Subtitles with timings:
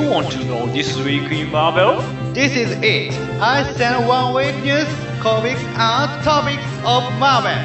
[0.00, 2.00] you want to know this week in Marvel?
[2.32, 3.12] This is it.
[3.40, 4.88] I send one week news,
[5.20, 7.60] comics, and topics of Marvel.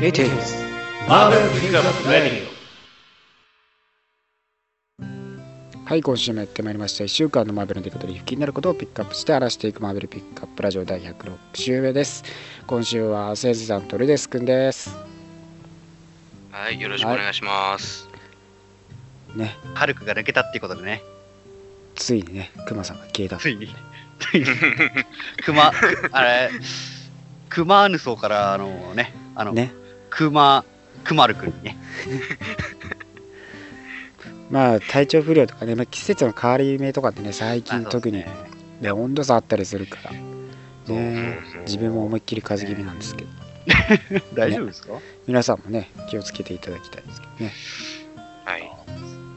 [0.00, 0.54] It is
[1.08, 2.46] Marvel Pickup Radio.
[5.84, 12.24] はい今週もやってまいりました1週間のマーベルの出方で気になることをピックアップして荒らしていくマーベルピックアップラジオ第106週目です
[12.66, 14.96] 今週はせいじさんとルデスくんです
[16.50, 18.08] はい、よろしくお願いします。
[19.36, 21.02] ねハルクが抜けたっていうことでね。
[21.96, 23.68] ついにねクマさんが消えたついに。
[24.20, 24.46] ついに。
[25.44, 26.50] クマ、くあれ、
[27.48, 29.72] クマーヌソーから、あのね、あの、ね。
[30.10, 30.64] クマ、
[31.04, 31.76] クマル君にね。
[34.50, 38.24] まあ体調不良とかね、まあ、季節の変わり目とかってね最近まあ特に、
[38.80, 40.12] ね、温度差あったりするから。
[40.86, 41.62] そうねそうそう。
[41.62, 43.30] 自分も思いっきり風邪気味なんですけど。
[44.34, 44.92] 大丈夫ですか？
[45.26, 47.52] 皆さんもね気をつけていただきたいですけどね。
[48.44, 48.70] はい。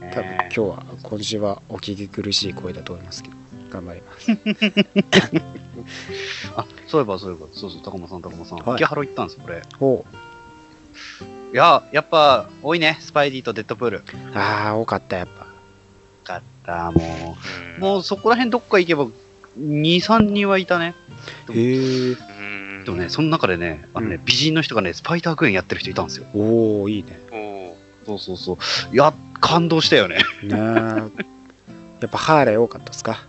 [0.09, 3.35] 多分今日は今週はお聞き苦しい声だと思いますけど
[3.69, 4.31] 頑張ります
[6.55, 8.57] あ、そういえばそういえば、そうそう、高間さん、高間さん。
[8.59, 9.61] はい秋葉原行ったんです、これ。
[9.79, 10.05] お
[11.53, 13.97] いや、やっぱ、多いね、スパイディとデッドプール。
[13.97, 15.47] よああ多かったやっぱ
[16.23, 17.37] かった、も
[17.77, 17.79] う。
[17.79, 19.07] もうそこら辺どっか行けば、
[19.59, 20.95] 2、3人はいたね。
[21.51, 22.15] へえう
[22.81, 26.25] んでもね、その中でね、あのね、うん美人の人がね、スパイダークエンやってる人いたんですよ。
[26.33, 27.58] おおいいねおー
[28.17, 28.95] そうそうそう。
[28.95, 30.17] いや、感動したよね。
[30.43, 30.55] ねえ。
[30.55, 33.23] やっぱハーレー多かったですか？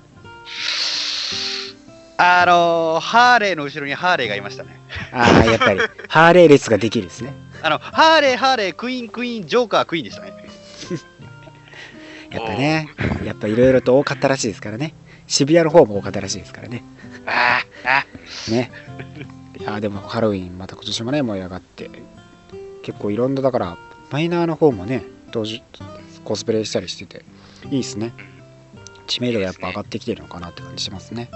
[2.17, 4.78] あのー、ハーレーの後ろにハーレーがいましたね。
[5.12, 5.81] ああやっぱり。
[6.09, 7.33] ハーレー列ができるですね。
[7.62, 10.33] あの、ハーレー、ハーレー、クイーン、クイーン、ジョーカー、クイーンでしたね。
[12.31, 12.89] やっぱね
[13.25, 14.94] やっぱいろいろと多かったらしいですからね。
[15.27, 16.84] 渋谷の方も多かったらしいですからね。
[17.27, 18.70] あーあね。
[19.59, 21.91] いやでもハロウィンまた今年もね盛り上がって。
[22.84, 23.77] 結構いろんなだから
[24.11, 25.62] マイナーの方もね当時
[26.25, 27.25] コスプレしたりしてて
[27.70, 28.12] いいですね。
[29.06, 31.30] 知名度がやっぱ上がってきてるのかなって感じしますね。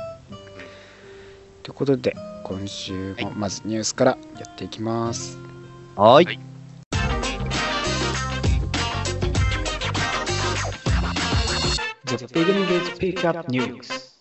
[1.62, 5.38] ということで今週もまずニュースからやっていきます、
[5.96, 6.26] はーい。
[6.26, 6.40] はい。
[12.06, 14.14] The beginning is Pickup News.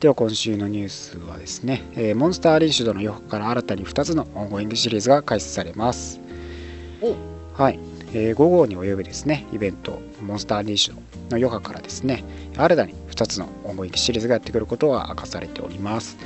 [0.00, 6.20] では今週のニュースはですね、えーモンスターリンシュドの予告から新たに2つのオンゴイングシリーズが開始されます。
[7.00, 7.78] おはい、
[8.12, 12.24] えー5号に及ぶですねイベントモンスターリンシュの余波からですね
[12.56, 16.16] 新たに2つのオンゴイングシリーズがやってくることは明かされております。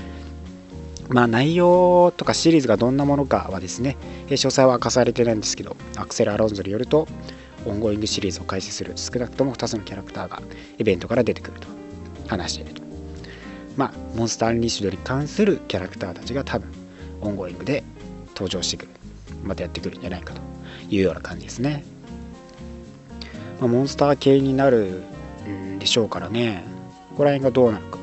[1.08, 7.06] まあ内容とかシリーズがどんなものかはですね、詳細は明かされてないんですけどアクセル・アロンゾによると
[7.64, 10.42] オンゴイングシリーズを開始する少なくとも2つのキャラクターが
[10.78, 11.68] イベントから出てくると
[12.26, 12.82] 話していると。
[13.76, 16.72] まあ、モンスター・アンリッシュドに関するキャラクターたちが多分
[17.20, 17.84] オンゴイングで
[18.28, 18.88] 登場してくる
[19.44, 20.40] またやってくるんじゃないかと
[20.90, 21.84] いうような感じですね、
[23.60, 25.02] まあ、モンスター系になる
[25.48, 26.62] んでしょうからね。
[27.10, 27.98] ここら辺がどうなるか、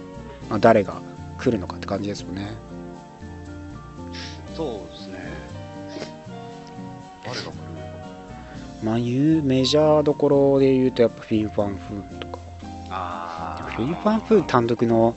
[0.49, 1.01] まあ、誰が
[1.37, 2.51] 来るのかって感じですよね。
[4.55, 5.19] そうですね。
[7.23, 7.53] 誰が来る
[8.83, 12.39] まあいうメジャーどころで言うとやっぱフィン・ファン・フーンとか。
[12.89, 15.15] あフィン・ファン・フーン単独の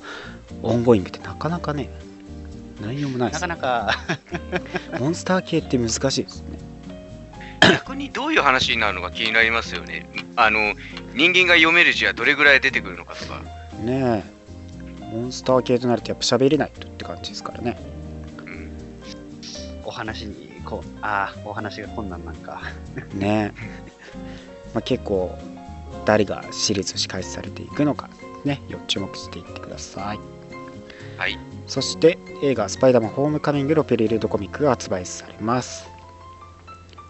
[0.63, 1.91] オンゴイングってなかなかね
[2.81, 3.91] 内容もないでなすかなか、
[5.01, 6.59] モンスター系って難しいですね
[7.61, 10.09] 逆にどういう話になるのか気になりますよね。
[10.37, 10.75] あの、
[11.15, 13.43] 人間が読める字はどれぐらい出てくるのかとか。
[13.83, 14.37] ねえ
[15.01, 17.79] モンスター系となるとやっぱ喋れないとって感じですからね
[18.45, 18.73] うん
[19.85, 22.61] お話に、こう、ああ、お話が困難なんか。
[23.15, 23.61] ねえ、
[24.75, 25.39] まあ、結構
[26.05, 28.09] 誰がシリーズとして開始されていくのか
[28.45, 30.21] ね要注目していってください
[31.19, 31.39] はい。
[31.67, 35.89] そして映画「スパイダーマンホームカミング」のペリルードコミックが発売されます、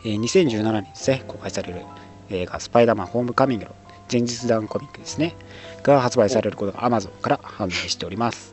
[0.07, 1.83] えー2017年ですね公開される
[2.31, 3.75] 映画「スパイダーマンホームカミング」の
[4.11, 5.35] 前日談コミックですね
[5.83, 8.53] が発売されることが Amazon から判明しております。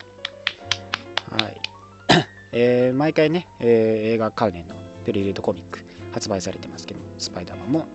[1.29, 1.61] はい、
[2.51, 4.75] えー毎回ね、えー映画関連の
[5.05, 7.85] ペリルードコミック発売されてますけどスパイダーマンも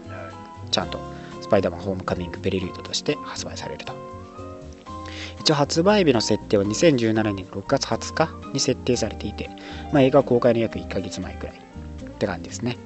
[0.71, 1.01] ちゃんと
[1.41, 3.93] スパイダーマンホームカミングペリルードとして発売されると。
[5.41, 9.49] 一応発売日の設定は2017年6月20日に設定されていて、
[9.93, 12.77] まあ、映画公開の約1ヶ月前くらいって感じですね、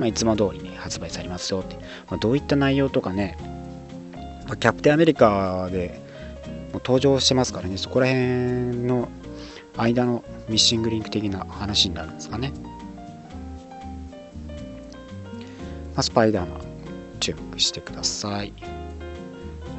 [0.00, 1.76] まあ、いつも通りに発売されますよって、
[2.08, 3.36] まあ、どういった内容とかね、
[4.46, 6.00] まあキャプテンアメリカで
[6.72, 7.76] もう登場してますからね。
[7.76, 8.24] そこら辺
[8.86, 9.10] の
[9.76, 12.52] 間のミッシングリンク的な話になるんですかね、
[15.94, 16.60] まあ、スパイダーマン
[17.20, 18.54] 注目してください、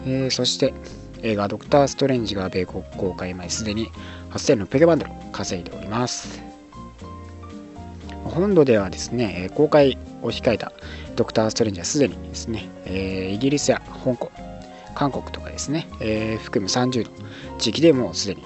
[0.05, 0.73] えーそして
[1.23, 3.89] 映画「ドクター・ストレンジ」が米国公開前すでに
[4.29, 6.50] 8600万ドル稼いでおります。
[8.31, 10.71] 本土ではですね公開を控えた
[11.15, 14.31] ドクター・ストレンジはすでにですね、イギリスや香港
[14.95, 17.11] 韓国とかですね、えー含む30の
[17.59, 18.43] 地域でもうすでに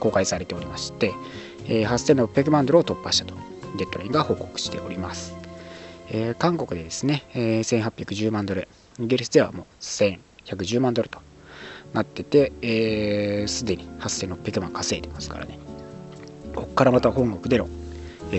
[0.00, 1.12] 公開されておりまして、
[1.66, 3.34] えー8600万ドルを突破したと
[3.76, 5.36] デッドラインが報告しております、
[6.10, 8.68] えー韓国でですね、えー1810万ドル
[9.00, 11.20] イギリスではもう1110万ドルと
[11.92, 12.68] なっててすで、
[13.40, 15.58] えー既に8600万稼いでますからね。
[16.54, 17.68] ここからまた本国での、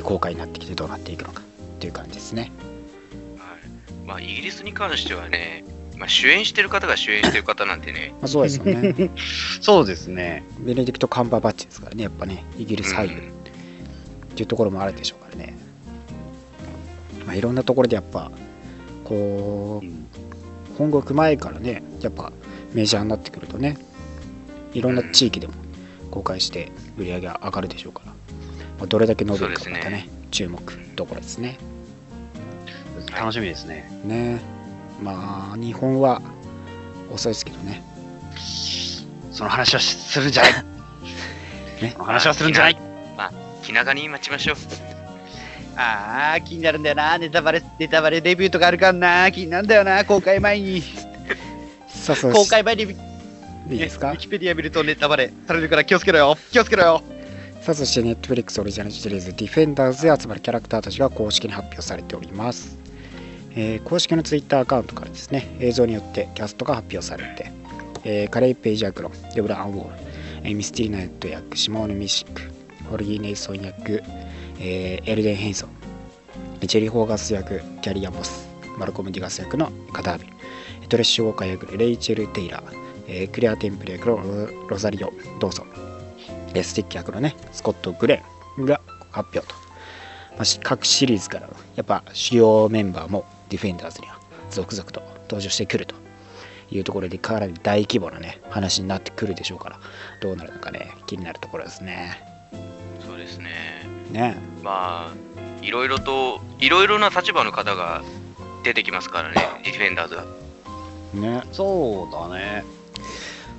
[0.04, 1.42] 公開になってきてどうなっていくのか
[1.80, 2.52] という感じですね。
[3.38, 4.06] はい。
[4.06, 5.64] まあ、イギリスに関してはね、
[5.98, 9.10] まあ、主演してる方が主演してる方なんでね、 まあ、そうですよね。
[9.62, 10.44] そうですね。
[10.60, 15.56] ベネディクト・カンバーバッチですからねやっぱねイギリス俳優っていうところもあるでしょうからね、
[17.26, 18.32] まあ、いろんなところでやっぱ
[19.04, 22.32] こう本国前からねやっぱ
[22.74, 23.78] メジャーになってくるとね
[24.74, 25.54] いろんな地域でも
[26.12, 28.14] 公開して売り上げが上がるでしょうから、
[28.78, 30.62] まあ、どれだけ伸びるかまたね注目
[30.96, 31.58] どころですね
[33.12, 33.90] 楽しみですね。
[34.04, 34.42] ね
[35.02, 36.22] まあ日本は
[37.12, 37.82] 遅いですけどね
[39.32, 40.54] その話はするんじゃない。
[41.82, 42.78] ねその話はするんじゃない。
[43.64, 44.56] 気長に待ちましょう。
[45.76, 47.18] ああ、気になるんだよな。
[47.18, 49.32] ネタバレ、ネタバレレビューとかあるからな。
[49.32, 50.04] 気になるんだよな。
[50.06, 50.82] 公開前に。
[51.88, 52.86] さあそう公開前に、い
[53.76, 54.12] いですか？
[54.12, 56.38] ウィキペディア見るとネタバレされるから気をつけろよ。
[56.52, 57.04] 気をつけろよ。
[57.62, 62.78] さあそして Netflix オリジナルシリーズ Defenders で集まるキャラクターたちが公式に発表されております、
[63.52, 67.52] えー公式の Twitter アカウントからですね映像によってキャストが発表されて、
[68.06, 69.96] えーカレイ・ペイジ役のデブラ・アンウォール、
[70.44, 72.42] えーミスティ・ナイト役シモーヌ・ミシック
[72.90, 74.02] フォギー・ネルソン役、
[74.60, 75.70] えーエルデン・ヘンソン
[76.62, 80.28] ジェリー・ホガース役キャリー・アン・モスマルコム・デュカス役のエカ・ダービ
[80.82, 82.64] ルトレッシュ・ウォーカー役レイチェル・テイラー、
[83.08, 85.87] えークレア・テンプル役のロザリオ・ドーソン。
[86.64, 88.24] スティック役のね、スコット・グレ
[88.58, 89.56] ンが発表と。
[90.36, 95.96] まあし各シリーズからやっぱ主要メンバーもディフェンダーズには続々と登場してくると
[96.70, 99.80] いうところでかなり大規模なね話になってくるでしょうから
[100.22, 102.38] どうなるのかね気になるところですね。
[103.06, 103.52] そうですね。
[104.12, 108.04] ねまあ、いろいろと、いろいろな立場の方が
[108.64, 110.26] 出てきますからね、ディフェンダーズが。
[111.14, 112.64] ねそうだね。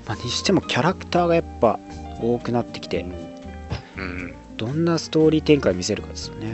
[0.06, 1.78] まあ、にしてもキャラクターがやっぱ
[2.20, 3.04] 多くなってきて
[3.96, 4.34] うん。
[4.56, 6.52] どんなストーリー展開見せるかですよね。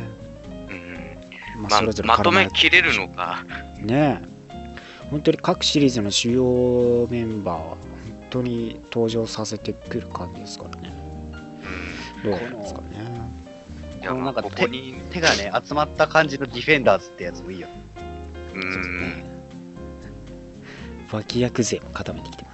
[1.56, 3.44] うん、まあ、まそれぞれまとめきれるのか。
[3.78, 4.34] ねえ
[5.10, 7.78] 本当に各シリーズの主要メンバーは本
[8.30, 10.92] 当に登場させてくる感じですからね
[12.24, 12.30] うん。
[12.30, 13.14] どうなんですかね
[14.06, 17.68] このなんかここに、手がね、集まった感じのディフェンダーズってやつもいいよ。
[18.54, 18.98] うん。
[18.98, 19.24] ね
[21.10, 22.53] 脇役勢も固めてきてま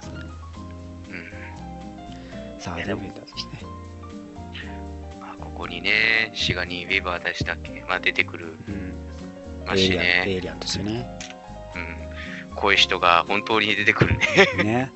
[2.61, 3.69] からねうんさあいやでもディフェンダーズですね
[5.19, 8.95] まあ、ここにね、シガニー・ウェバーでしたっけ、まあ、出てくるうん
[9.65, 10.31] ましエイリアンエね。
[10.37, 11.19] イリアンとしてね
[11.75, 12.55] うん。
[12.55, 14.27] こういう人が本当に出てくるね。
[14.63, 14.91] ね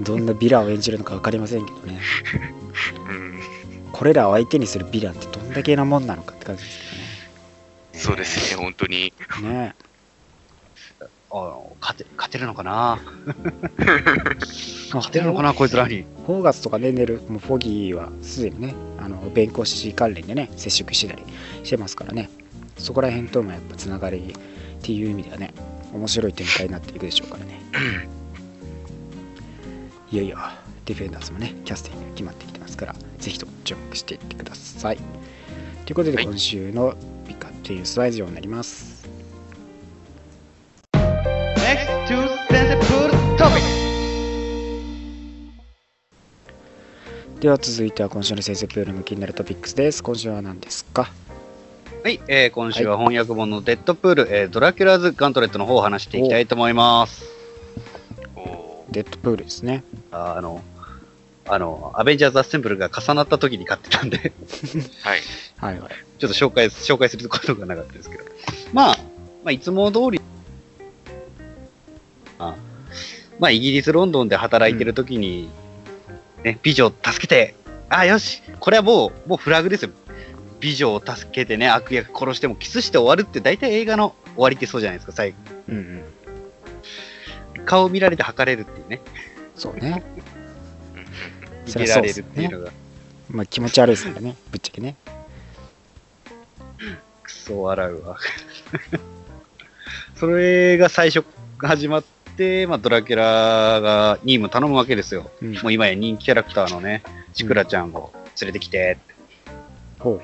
[0.00, 1.98] どんなヴィランを演じるのか分かりませんけどね
[3.08, 3.40] うん。
[3.92, 6.68] これらを相手にするヴィランってどんだけなもんなのかって感じで
[7.94, 9.12] すそうですね、本当に。
[9.16, 9.74] けどね
[11.80, 12.72] 勝て勝てるのかな？
[12.72, 12.98] ま
[14.92, 16.04] あ勝てるのかな、こいつらに。
[16.26, 21.24] ホーガスとかね、ネル、もうフォギーはすでにね、あの弁護士関連でね、接触してたり
[21.64, 22.30] してますからね、
[22.78, 25.52] そこら辺ともやっぱつながりっていう意味ではね、
[25.92, 27.60] 面白い展開になっていくでしょうからね。
[30.12, 30.38] いよいよ、
[30.84, 34.98] ディフェンダーズもね、キャスティング決まってきてますから、ぜひとも注目していってください。
[35.84, 36.94] ということで、はい今週の
[37.26, 38.95] ピカっていうスライドになります。
[47.38, 50.02] では続いては今週のデッドプールの気になるトピックスです。
[50.02, 51.08] 今週は何ですか？
[52.02, 57.24] はい、えー今週は翻訳本のデッドプール、えードラキュラーズ・ガントレットの方を話していきたいと思います。
[58.34, 59.84] おデッドプールですね。
[60.10, 60.64] ああの、
[61.46, 65.20] あの、アベンジャーズ・アッセンブルが重なった時に買ってたんで、ーはい。
[65.58, 65.92] はいはい。
[66.18, 68.24] ちょっと紹介、紹介することがなかったですけど。
[68.72, 68.98] まあ、
[69.44, 70.20] まあ、いつも通り、
[73.38, 75.50] まあ、イギリス・ロンドンで働いてる時に、
[76.42, 77.54] ね、美女を助けて、
[77.88, 79.90] あ、よし、これはもう、もうフラグですよ。
[80.60, 85.36] 美女を助けてね、悪役殺してもキスして終わるって、大体映画の終わりってそうじゃないですか、最後。
[85.68, 85.80] うんう
[87.60, 87.64] ん。
[87.64, 89.00] 顔を見られて測れるっていうね。
[89.54, 90.02] そうね。
[91.66, 92.72] 見そりてられるっていうのが、
[93.28, 94.96] まあ気持ち悪いですからね、 ぶっちゃけね。
[97.22, 98.18] クソ笑うわ。
[100.16, 101.26] それが最初
[101.58, 102.04] 始まっ
[102.36, 105.30] て、まあ、ドラキュラがニーム頼むわけですよ。
[105.42, 107.02] うん、もう今や人気キャラクターのね、
[107.32, 109.14] チクラちゃんを連れてきてって。
[109.98, 110.20] ほ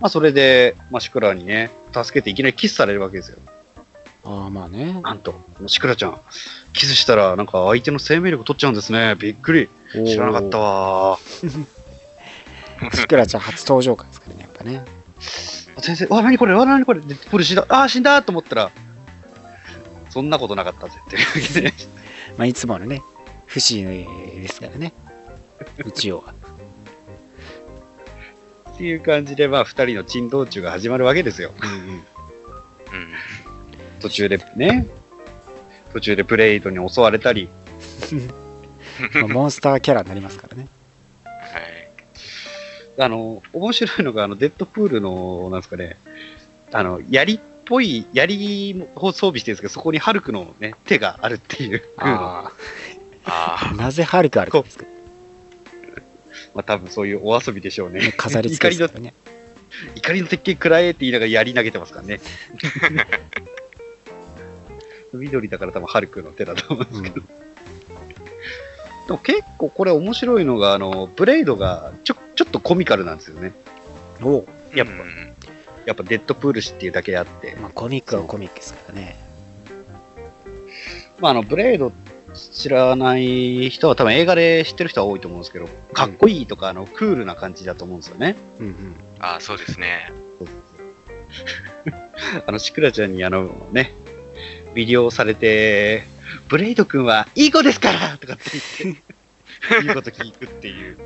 [0.00, 3.38] まあ、それで、まあ、シクラにね、助けていきなりキスされるわけですよ。
[4.24, 5.00] ああ、まあね。
[5.02, 6.20] なんと、シクラちゃん、
[6.72, 9.14] キスしたら、なんか相手の生命力取っちゃうんですね。
[9.16, 9.68] びっくり。
[9.92, 11.18] 知らなかったわ。
[12.92, 14.84] シクラちゃん初登場回ですからね、やっぱね。
[15.78, 18.70] 先生、わ、なにこれ、わ、なにこれ、デッドプール死んだ、あー、死んだと思ったら、
[20.16, 21.72] そんなことなかったぜっていうわけで。
[22.38, 23.02] まあ、いつものね、
[23.44, 24.94] 不思議ですからね。
[25.86, 26.34] 一応は。
[28.70, 31.52] っていう感じで、まあ、二人の珍道中が始まるわけですよ。
[31.62, 31.78] うんうん。
[31.88, 32.02] うん。
[34.00, 34.86] 途中でね、
[35.92, 37.50] 途中でプレイドに襲われたり、
[39.20, 40.66] まあ、モンスターキャラになりますからね。
[41.24, 41.90] はい。
[43.04, 45.98] あの、面白いのが、あの、デッドプールの、なんですかね、
[46.72, 51.82] あの、槍っぽい、槍を装備してるんですけど、そこにハルクのね、手があるっていう。
[51.98, 52.50] あ
[53.24, 54.84] ああ、なぜハルクあるかですか？
[56.54, 58.12] まあ多分そういうお遊びでしょうね。
[58.16, 59.12] 飾り付けですね。
[59.94, 62.20] 怒りの鉄拳食らえって言いながら槍投げてますからね。
[65.12, 67.26] 緑だから多分ハルクの手だと思うんですけど。
[69.06, 73.52] でも結構これ面白いのが、あの、ブレイドがちょちょっとコミカルなんですよね。
[74.22, 74.44] お。
[74.74, 75.32] やっぱうん
[75.86, 77.56] やっぱデッドプール誌っていうだけあって。
[77.60, 79.16] まあ、コミックはコミックですからね。
[81.18, 81.92] まああの、ブレイド
[82.34, 88.36] 知らない人は多分映画で知ってる人は多いと思うんですけど、かっこいいとか、あの、クールな感じだと思うんですよね。
[88.58, 88.96] うんうん。
[89.20, 90.12] ああ、そうですね。
[92.46, 93.94] あの、シクラちゃんにあのね、
[94.74, 96.04] 魅了されて、
[96.48, 98.50] ブレイド君はいい子ですからとかって
[98.82, 98.96] 言っ
[99.80, 100.98] て、 いいこと聞くっていう。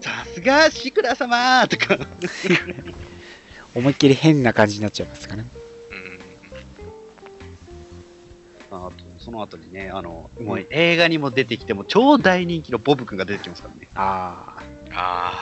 [0.00, 1.98] さすがシクラ様とか、
[3.74, 5.48] 思いっきり変な感じになっちゃいますからね。
[8.70, 8.86] うん。
[8.86, 13.88] あとその後にね、あの、もう映画にも出てきても超大人気のボブ君が出てきますからね。
[13.94, 14.56] あ
[14.90, 15.34] あ、あ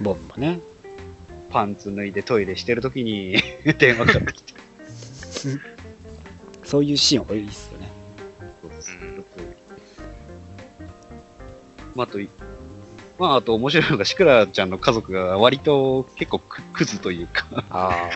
[0.00, 0.60] ボブもね。
[1.50, 3.42] パンツ脱いでトイレしてるときに
[3.78, 4.54] 電話かかってきて。
[6.64, 7.88] そういうシーン多いですよね。
[8.62, 9.24] うん
[11.94, 12.18] まあ、あと、
[13.18, 18.10] まあ、あと面白いのが、シクラちゃんの家族が割と結構ククズというか、ああ。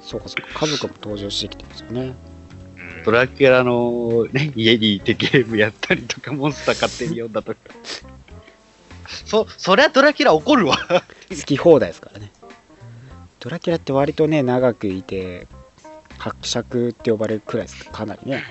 [0.00, 2.14] そうかそうか、家族も登場してきてますよね。
[3.04, 7.58] ドラキュラの、ね、家にいてゲームやったりとか、モンスター勝手に読んだとか。
[9.26, 10.76] そ、そりゃドラキュラ怒るわ。
[11.30, 12.30] 好き放題ですからね。
[13.40, 15.46] ドラキュラって割とね、長くいて、
[16.18, 18.44] 伯爵って呼ばれるくらいですかなりね、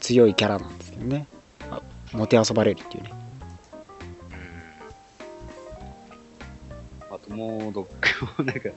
[0.00, 1.26] 強いキャラなんですけどね。
[2.12, 3.12] あもてあそばれるっていうね。
[7.10, 8.70] あともう、どっかもなんか、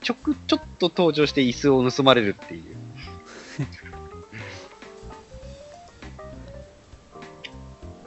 [0.00, 2.62] ちょく、ちょっと登場して椅子を盗まれるっていう。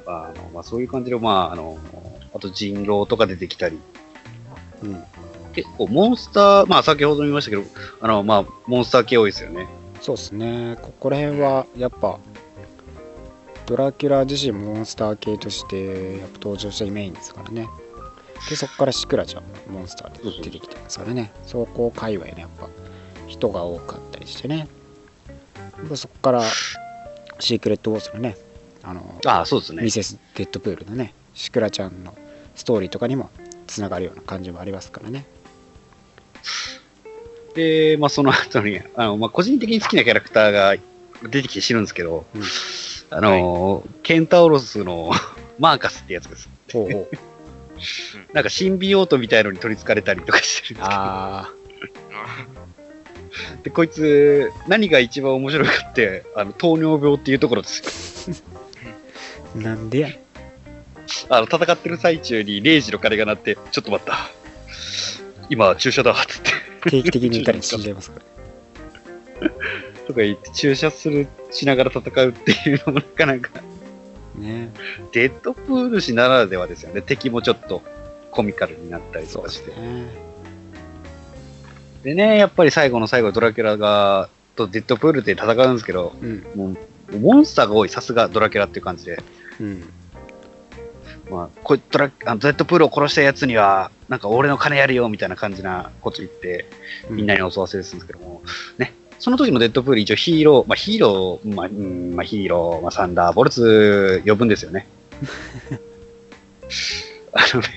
[0.06, 1.78] まあ、あのまあ、そういう感じで、まあ、あの、
[2.34, 3.80] あと人狼とか出てきたり、
[4.84, 5.04] うん。
[5.54, 7.64] 結構モンスター、まあ先ほども言いましたけど、
[8.02, 9.68] あの、まあ、モンスター系多いですよね。
[10.02, 10.78] そうですね。
[10.82, 12.20] ここら辺は、やっぱ、
[13.66, 17.68] ドラキュラ自身もモンスター系としてやっぱ登場したイメージですからね。
[18.50, 21.32] で、そこからシクラちゃんもモンスターで出てきてますからね。
[21.46, 22.70] そこ界隈ね、やっぱ
[23.28, 24.68] 人が多かったりしてね。
[25.90, 26.44] でそこから
[27.40, 28.38] シークレットウォーズのね、
[28.84, 29.90] あの、ああ、そうですねミ。
[29.90, 32.16] セス・デッドプールのね、シクラちゃんの
[32.54, 33.32] ストーリーとかにも
[33.66, 35.26] つながるような感じもありますからね。
[37.56, 40.76] で、まあその後に、あの、まあ個人的に好きなキャラクターが
[41.24, 42.44] 出てきて知るんですけど、うん
[43.10, 45.12] あの、ケンタウロスの
[45.60, 46.50] マーカスってやつです。
[46.72, 47.18] ほうほう。
[48.34, 51.52] なんかシンビオートみたいのに取り憑かれたりとかしてるんですけど、あ
[53.64, 58.44] で、こいつ、何が一番面白いかって、あの、糖尿病っていうところです
[59.56, 60.10] なんでや
[61.30, 64.30] あの、戦ってる最中に0時の鐘が鳴って、ちょっと待った。
[65.50, 66.52] 今、注射だ、つって。
[66.90, 68.20] 定期的に打たれて死んじゃいますか
[69.42, 69.50] ら。
[70.06, 73.62] とか言って、注射する、しながら戦うっていうのもなかなか、
[74.36, 74.72] ね。
[75.12, 77.02] デッドプール誌ならではですよね。
[77.02, 77.82] 敵もちょっと
[78.32, 79.72] コミカルになったりとかして。
[82.04, 82.38] ですね。
[82.38, 86.46] やっぱり最後の最後、ドラキュラが、とデッドプールで戦うんですけど、うん。
[86.56, 86.76] も
[87.12, 89.22] う、モンスターが多い、さすがドラキュラっていう感じで。
[89.60, 89.84] うん。
[91.30, 96.66] まあ、こいドラあのデッドプールを殺したやつには、なんか俺の金やるよみたいな感じなこと言って、
[97.10, 98.44] みんなに襲わせるんですけども、
[98.78, 104.88] ね、その時のデッドプール一応ヒーロー、まあヒーロー、まあ、うんまあ、ヒーロー、まあ、サンダーボルツ呼ぶんですよね。
[107.34, 107.68] あのね、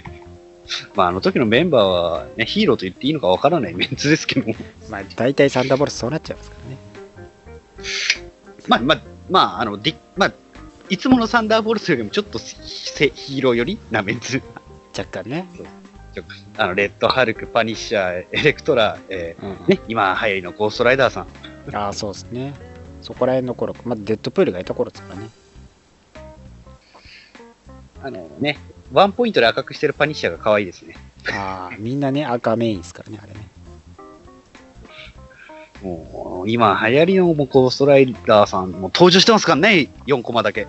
[0.95, 4.55] まああの時のメンバーは、ね、ヒーローと言っていいのかわからないメンツですけども、
[4.91, 6.77] まあ、大体サンダーボルトそうなっちゃいますからね。
[8.67, 10.33] まあまあ、まあ、あの、でまあ、
[10.91, 14.43] いつものサンダーボルツよりもちょっとせヒーロー寄りなメンツ。
[14.97, 15.47] 若干ね。
[16.57, 21.27] あのレッドハルク、パニッシャー、エレクトラ、えうんーね、今流行りのゴーストライダーさん。
[21.75, 22.55] ああそうですね
[23.03, 25.29] そこら辺の頃まだデッドプールがいた頃ですからね
[28.03, 28.59] あのね、
[28.93, 30.97] ワンポイントで赤くしてるパニッシャーが可愛いですね。
[31.33, 33.49] ああみんなね赤メインですからねあれね
[35.83, 40.67] もう、今流行りのゴーストライダーさんも登場してますからね、4コマだけ。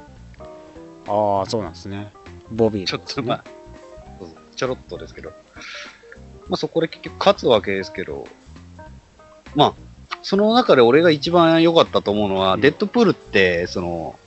[1.07, 2.11] ああそうなんですね
[2.51, 3.43] ボビーちょっと、まあ、
[4.59, 5.31] ちょろっとですけど。
[6.49, 8.27] まあ、そこで結局勝つわけですけど、
[9.55, 9.73] まあ、
[10.21, 14.19] その中で俺が一番良かったと思うのは、うんデッドプールって、その、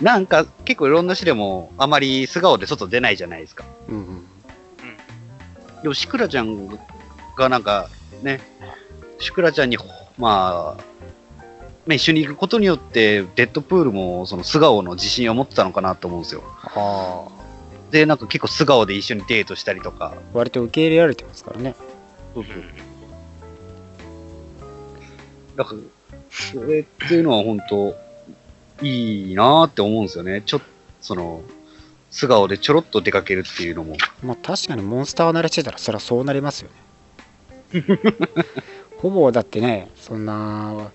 [0.00, 3.64] なんか結構いろんな種でもあまり素顔で外出ないじゃないですか。
[3.88, 4.26] うんうん
[5.82, 6.68] でも、シクラちゃん
[7.36, 7.90] がなんか
[8.22, 8.40] ね、
[9.18, 9.76] シクラちゃんに、
[10.16, 16.42] まあ、ね、一緒に行くことによって、デッドプールもその素顔の自信を持ってたのかなと思うんですよ。
[16.62, 17.31] ああ
[17.92, 20.14] で、なんか結構素顔で一緒にデートしたりとか。
[20.32, 21.76] 割と受け入れられてますからね
[22.34, 22.54] そうそう。
[25.56, 25.80] だから、
[26.30, 27.94] それっていうのは本当、
[28.80, 30.42] いいなーって思うんですよね。
[30.44, 30.66] ちょっと、
[31.02, 31.42] その、
[32.10, 33.96] 素顔でちょろっと出かけるっていうのも。
[34.22, 36.70] まあ確かにモンスター慣れしてたらそりゃそうなりますよ
[37.72, 37.84] ね
[38.98, 40.90] ほぼだってねそんな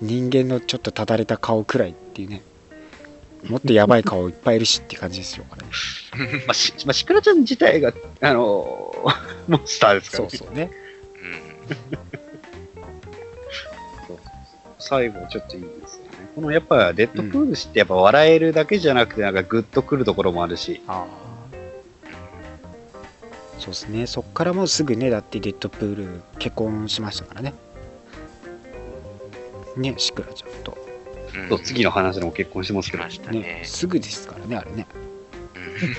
[0.00, 2.42] 人間のちょっとただれた顔くらいっていうね
[3.44, 5.44] もっとやばい顔いっぱいいるしって感じですよ。
[5.48, 9.12] これねまあ、し、まあ、シクラちゃん自体が、あのー
[9.48, 10.30] モンスターですからね。
[10.30, 10.70] そうそうね。
[14.78, 16.10] 最後ちょっといいですよね。
[16.34, 21.26] このやっぱデッドプールってやっぱ笑えるだけじゃなくてなんかグッとくるところもあるし、ああ
[23.58, 24.06] そうですね。
[24.06, 27.54] そっからもうすぐねだってデッドプール結婚しましたからね。
[29.76, 30.50] ねシクラちゃん
[31.48, 33.04] と次の話でも結婚してますけど。
[33.32, 33.40] ね。
[33.40, 33.62] ね。
[33.64, 34.86] すぐですからねあれね。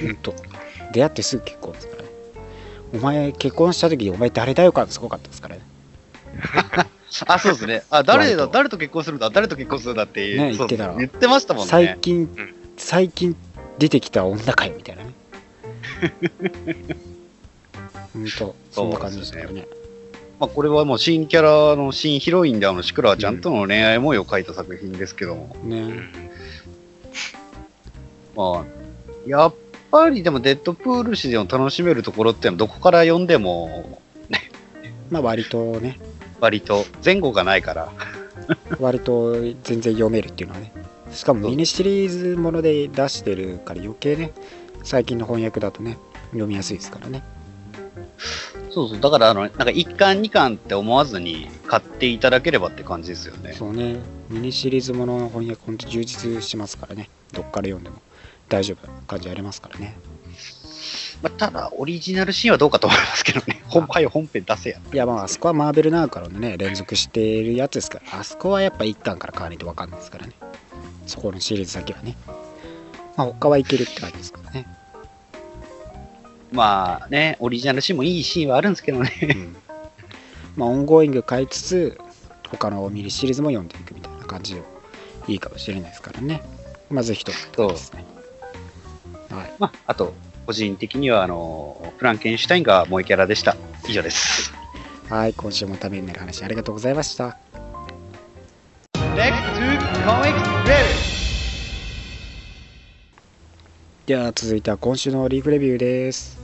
[0.03, 0.15] うん。
[0.17, 0.33] と
[0.93, 2.09] 出会ってすぐ結婚ですからね。
[2.93, 5.61] お前結婚した時お前誰だよ感すごかったですからね。
[7.25, 7.83] あ、そうですね。
[7.89, 11.69] あ、誰だ、誰と結婚するんだ、誰と結婚するんだって、ね言ってた言ってましたもんね。
[11.69, 12.55] 最近、ん。
[12.77, 13.35] 最近
[13.79, 15.13] 出てきた女かよみたいなね。
[18.13, 19.67] ほんとそんな感じですからね
[20.39, 26.09] まあ、これはもう新キャラの新ヒロインであのシクラちゃんとの恋愛模様を描いた作品ですけども、ね、うん
[28.35, 28.65] まあ、
[29.25, 29.55] やっ
[29.91, 33.99] ぱりでもデッドプール誌でも楽しめるところっていうのはどこから読んでも
[35.09, 35.99] まあ割とね。
[36.39, 36.85] 割と。
[37.03, 37.91] 前後がないから、
[38.79, 40.71] 割と全然読めるっていうのはね。
[41.11, 44.33] しかもミニシリーズもので出してるから余計ね
[44.83, 45.97] 最近の翻訳だとね
[46.31, 47.23] 読みやすいですからね
[48.69, 53.53] そうそう、だからあの、なんか1巻2巻って思わずに買っていただければって感じですよね。
[53.53, 53.97] そうね。
[54.29, 57.09] ミニシリーズものの翻訳ほんと充実しますからね。
[57.33, 58.01] どっから読んでも。
[58.49, 59.97] 大丈夫な感じありますからね。
[61.21, 63.61] まあ、ただ、オリジナルシーンはどうかと思いますけどね。
[63.67, 64.79] 本はよ本編出せや。
[64.93, 66.57] いやまああそこはマーベルナウからのね。
[66.57, 68.19] 連続しているやつですから。
[68.19, 70.33] あそこはやっぱ1巻から買わないと分かんないですからね。
[71.07, 72.15] そこのシリーズだけはね。
[73.17, 74.67] まあ他はいけるって感じですからね
[76.51, 79.11] まあね、オリジナルシーンもいいシーンはあるんですけどね。
[79.21, 79.55] うん
[80.55, 81.99] まあオンゴーイング買いつつ
[82.49, 84.65] 他のミニシリーズも読んでいくみたいな感じでも
[85.27, 86.41] いいかもしれないですからね
[86.89, 88.03] まず一つですね
[89.29, 90.13] はいまあ、あと、
[90.47, 93.57] 個人的には、あの、フランケンシュタインが萌えキャラでした。
[93.87, 94.57] 以上です。
[95.09, 97.37] はい今週もためになる話ありがとうございました
[99.15, 101.16] Next to Comic Ready!
[104.07, 106.39] では続いては今週のリーグレビューです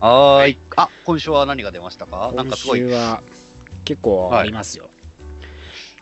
[0.00, 0.58] はーい。
[0.76, 2.30] あ、今週は何が出ましたか？
[2.36, 3.22] なん今週、は
[3.86, 4.90] 結構ありますよ、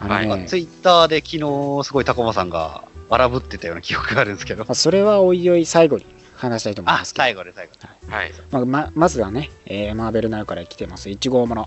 [0.00, 4.64] あのね、はいツイッターで昨日すごいタコマさんが荒ぶってたような記憶があるんですけど。
[4.64, 7.72] まあ、それはおいおい最後に話したいと思いあ、ますけど最後で最後
[8.08, 8.12] で。
[8.14, 8.32] はい。
[8.50, 11.66] まあままずはね、えーマーベルナウから来てます1号もの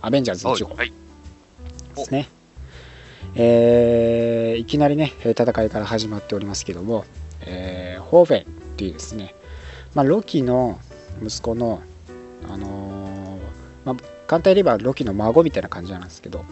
[0.00, 0.92] アベンジャーズ1号はい。
[1.96, 2.28] ですね、
[3.34, 5.32] えーいきなりね戦
[5.64, 7.04] いから始まっておりますけども、
[7.42, 9.34] えーホーフェンっていうですね、
[9.94, 10.80] まあ、ロキの
[11.22, 11.82] 息子の
[12.48, 13.40] あのー
[13.84, 16.46] まあ、簡単に言えばロキの孫みたいな感じなんですけど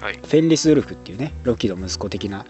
[0.00, 0.14] はい。
[0.14, 2.44] フェンリス・ウルフっていうねロキの息子的な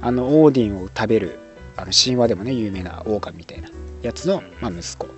[0.00, 1.38] あのオーディンを食べる
[1.76, 3.68] あの神話でもね有名なオオカミみたいな
[4.00, 5.08] やつの、まあ、息子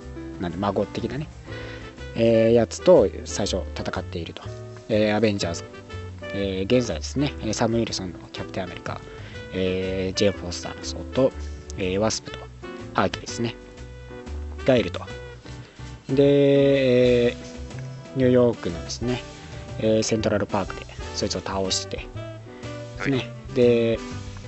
[0.41, 1.29] なんで孫的なね、
[2.17, 4.43] えーやつと最初戦っていると、
[4.89, 5.65] えーアベンジャーズ、
[6.35, 9.01] えー現在ですねえーサム・ウィルソンのキャプテンアメリカ、
[9.53, 11.31] えージェイ・フォスターのソーと、
[11.77, 12.48] えーワスプと
[12.95, 13.55] ハーキュリスね。
[14.65, 15.01] がいると。
[16.09, 17.49] で、えー
[18.17, 19.23] ニューヨークのですね、
[19.79, 21.99] えーセントラルパークでそいつを倒して。
[21.99, 23.99] ですね、で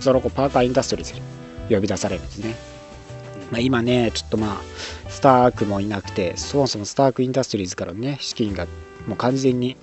[0.01, 1.21] その子パーカーインダストリーズに
[1.71, 2.55] 呼び出されるんですね。
[3.51, 8.67] まあ、今ね、ちょっとまあ、スタークもいなくて、そもそもスタークインダストリーズからのね、資金が
[9.09, 9.77] もう完全に、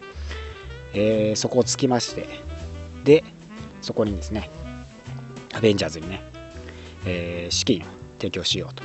[0.93, 2.27] えーそこをつきまして、
[3.03, 3.23] で、
[3.81, 4.49] そこにですね、
[5.53, 6.23] アベンジャーズにね、
[7.05, 7.85] えー資金を
[8.17, 8.83] 提供しようと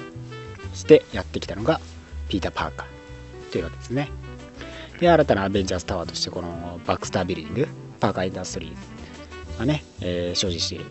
[0.75, 1.81] してやってきたのが、
[2.29, 4.11] ピーター・パーカーというわけですね。
[5.01, 7.69] で、新たなアベンジャーズタワーとして、このバックスタービルディング、
[8.01, 10.87] パーカーインダストリーがね、えー所持している、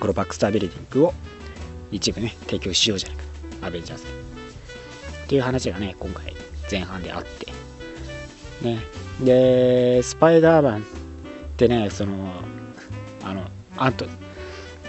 [0.00, 1.14] このバックスタービルディングを
[1.90, 3.24] 一部ね、提供しようじゃないか、
[3.66, 4.10] アベンジャーズで。
[4.10, 6.34] っていう話がね、今回
[6.70, 7.52] 前半であって。
[8.62, 8.78] ね。
[9.22, 10.82] で、スパイダーマンっ
[11.56, 12.32] てね、その、
[13.24, 14.06] あの、アント、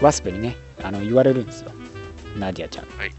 [0.00, 1.72] ワスプにね、あの言われるんですよ。
[2.38, 2.86] ナディアちゃん。
[2.98, 3.12] はい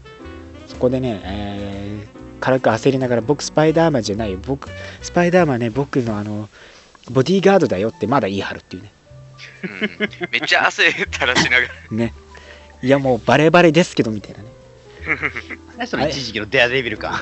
[0.66, 4.38] そこでね、えー軽く焦りながら、僕スパイダーマンじゃないよ。
[4.44, 4.68] 僕、
[5.00, 6.48] スパイダーマンね、僕のあの、
[7.08, 8.92] ボディーガードだよってまだ言い張るっていうね。
[9.62, 11.68] うんめっちゃ汗垂らしながら。
[11.92, 12.12] ね。
[12.82, 14.48] いやもうバレバレですけどみたいなね。
[15.78, 17.14] 何その一時期のデアデビル感。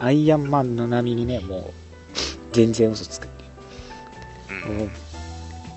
[0.00, 1.72] アイアンマンの波にね、もう
[2.52, 3.42] 全然嘘つくって
[4.54, 4.80] いう。
[4.80, 4.90] うん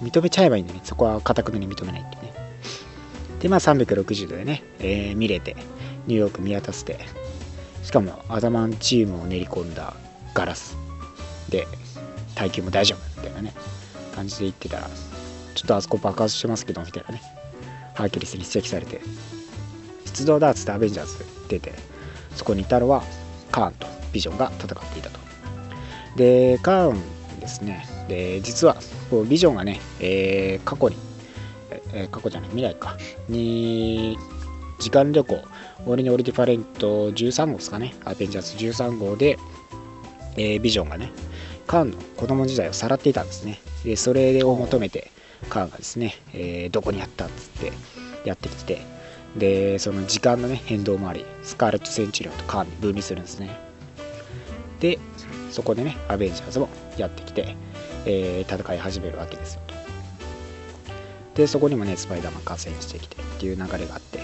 [0.01, 0.83] 認めちゃえばいいんだよね。
[0.85, 2.24] そこは固くなに認めないっていうね。
[3.45, 5.55] で、まあ360度でね、えー見れて、
[6.07, 6.97] ニューヨーク見渡せて、
[7.83, 9.93] しかもアダマンチームを練り込んだ
[10.33, 10.75] ガラス
[11.49, 11.67] で、
[12.33, 13.53] 耐久も大丈夫みたいなね、
[14.15, 14.89] 感じで言ってたら、
[15.53, 17.21] ちょっとあそこ爆発してますけど、みたいなね、
[17.93, 18.99] ハーキュリスに指摘されて、
[20.05, 21.71] 出動だっつってアベンジャーズ出て、
[22.35, 23.03] そこにいたのは
[23.51, 25.19] カーンとビジョンが戦っていたと。
[26.15, 28.75] で、カーンですね、で実は
[29.11, 31.04] こうビジョンがね、えー過去に、
[31.95, 32.97] えー過去じゃない、未来か、
[33.29, 34.17] に
[34.79, 35.39] 時間旅行、
[35.87, 39.39] オリニオリディファレント13号ですかね、アベンジャーズ13号で、
[40.37, 41.11] えービジョンがね、
[41.65, 43.59] カーンの子供時代をさらっていたんですね。
[43.83, 45.11] で、それを求めて、
[45.49, 47.71] カーンがですね、えーどこにあったっつって
[48.25, 48.81] やってきて、
[49.37, 53.57] で、その時間のね、変動もあり、スカーレット・センチュリオンとカーンに分離するんですね。
[54.79, 54.99] で、
[55.51, 57.55] そこでね、アベンジャーズもやってきて、
[58.05, 59.61] えー戦い始めるわけですよ。
[61.35, 64.19] で、そこにもね、スパイダーマン加勢してきてっていう流れがあって、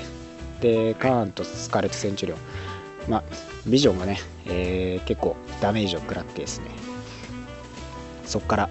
[0.61, 2.39] で、カーンとスカーレット・センチュリオン、
[3.09, 3.23] まあ、
[3.67, 6.67] ビジョンがね、えー結構ダメージを食らってですね、
[8.25, 8.69] そこから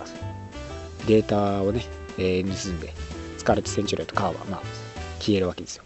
[1.06, 1.84] データをね、
[2.16, 2.92] えー盗んで、
[3.36, 4.62] スカーレット・センチュリオンとカーンは、まあ、
[5.18, 5.84] 消えるわけですよ。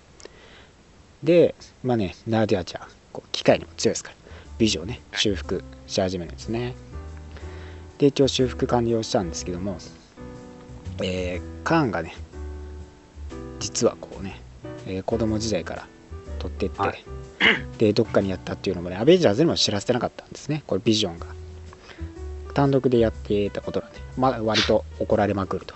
[1.25, 4.17] で、まあね、ナーディアちゃん、こう機械にも強いですから、
[4.59, 6.75] ビジョンをね、修復し始めるんですね。
[7.99, 9.79] で、一応修復完了したんですけども、
[11.03, 12.15] えーカーンがね、
[13.61, 14.41] 実はこうね、
[14.87, 15.87] えー子供時代から
[16.39, 17.05] 取ってって、はい
[17.79, 21.27] で、どっかにやったっていうのもね、アベンジャーズにも知らせてなかったんですね、これビジョンが。
[22.55, 25.75] 単独でやってたことなんで、まあ、割と怒られまくると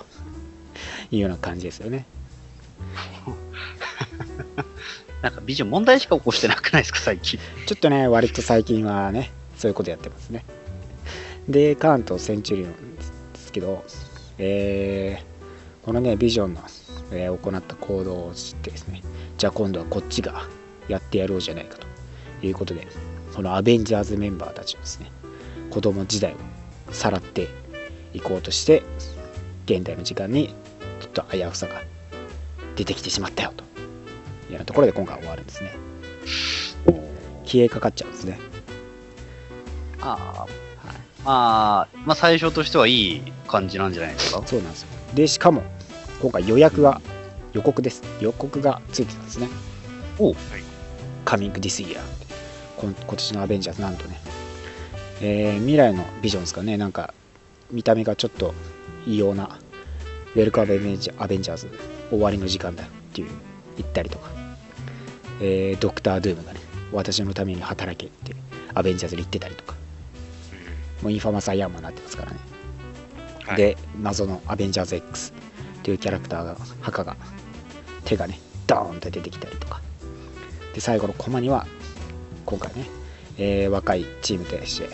[1.10, 2.06] いうような感じですよね。
[5.22, 7.40] なんかビジョン問題しか起こしてなくないですか、最近。
[7.66, 10.44] ちょっとね、割と最近はね、そういうことやってますね。
[11.48, 13.02] で、カーンとセンチュリオンで
[13.40, 13.84] すけど、
[14.38, 15.28] えー
[15.84, 16.60] このね、ビジョンの、
[17.10, 19.02] えー行った行動を知ってですね、
[19.36, 20.42] じゃあ今度はこっちが
[20.88, 21.86] やってやろうじゃないかと
[22.46, 22.86] いうことで、
[23.34, 25.10] このアベンジャーズメンバーたちをですね、
[25.70, 26.36] 子供時代を
[26.92, 27.48] さらって
[28.12, 28.82] いこうとして、
[29.66, 30.54] 現代の時間に
[31.00, 31.82] ちょっと危うさが
[32.76, 33.66] 出てきてしまったよとい
[34.50, 35.72] うようなところで今回は終わるんですね。
[37.44, 38.38] 消えかかっちゃうんですね。
[40.00, 40.46] ああ、
[41.24, 44.42] まあ、まあ最初としてはいい感じなんじゃないですか？
[44.46, 44.88] そうなんですよ。
[45.14, 45.62] で、しかも、
[46.20, 47.00] 今回予約が、
[47.52, 48.02] 予告です。
[48.20, 49.48] 予告がついてたんですね。
[50.18, 50.34] おう
[51.24, 52.04] カミングディスイヤー。
[52.80, 54.18] 今今年のアベンジャーズ、なんとね、
[55.20, 57.14] えー未来のビジョンですかね、なんか、
[57.70, 58.52] 見た目がちょっと
[59.06, 59.58] 異様な、
[60.34, 61.68] ウェルカムアベンジャーズ、
[62.10, 63.28] 終わりの時間だっていう、
[63.76, 64.30] 言ったりとか、
[65.40, 66.60] えードクター・ドゥームがね、
[66.92, 68.34] 私のために働けって、
[68.74, 69.76] アベンジャーズに言ってたりとか、
[71.00, 72.38] もうインファマス・アイアンマンになってますからね。
[73.44, 75.32] はいで、謎のアベンジャーズ X
[75.82, 77.16] というキャラクターが、墓が、
[78.04, 79.80] 手がね、ドーンと出てきたりとか。
[80.74, 81.66] で、最後のコマには、
[82.44, 82.86] 今回ね、
[83.38, 84.88] えー若いチームとして、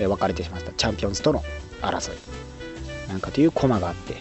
[0.00, 1.42] えー別れてしまったチャンピオンズとの
[1.82, 2.18] 争い。
[3.08, 4.16] なんかというコマがあって、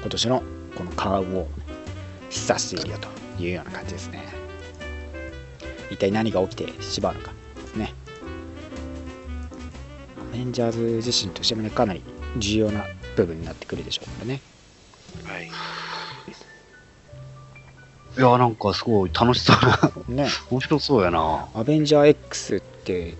[0.00, 0.42] 今年の
[0.74, 1.48] このカーンを
[2.30, 4.24] 示唆しているよというような感じですね。
[5.90, 7.92] 一体何が起きてしまうのかですね。
[10.32, 12.02] アベンジャーズ自身としてもね、かなり
[12.38, 12.84] 重要な
[13.16, 14.40] 部分になってくるでしょうからね。
[15.24, 15.50] はい。
[18.16, 19.52] いや、なんかすごい楽しそ
[20.08, 21.48] うな、ね、 面白そうやな。
[21.54, 23.14] アベンジャー X って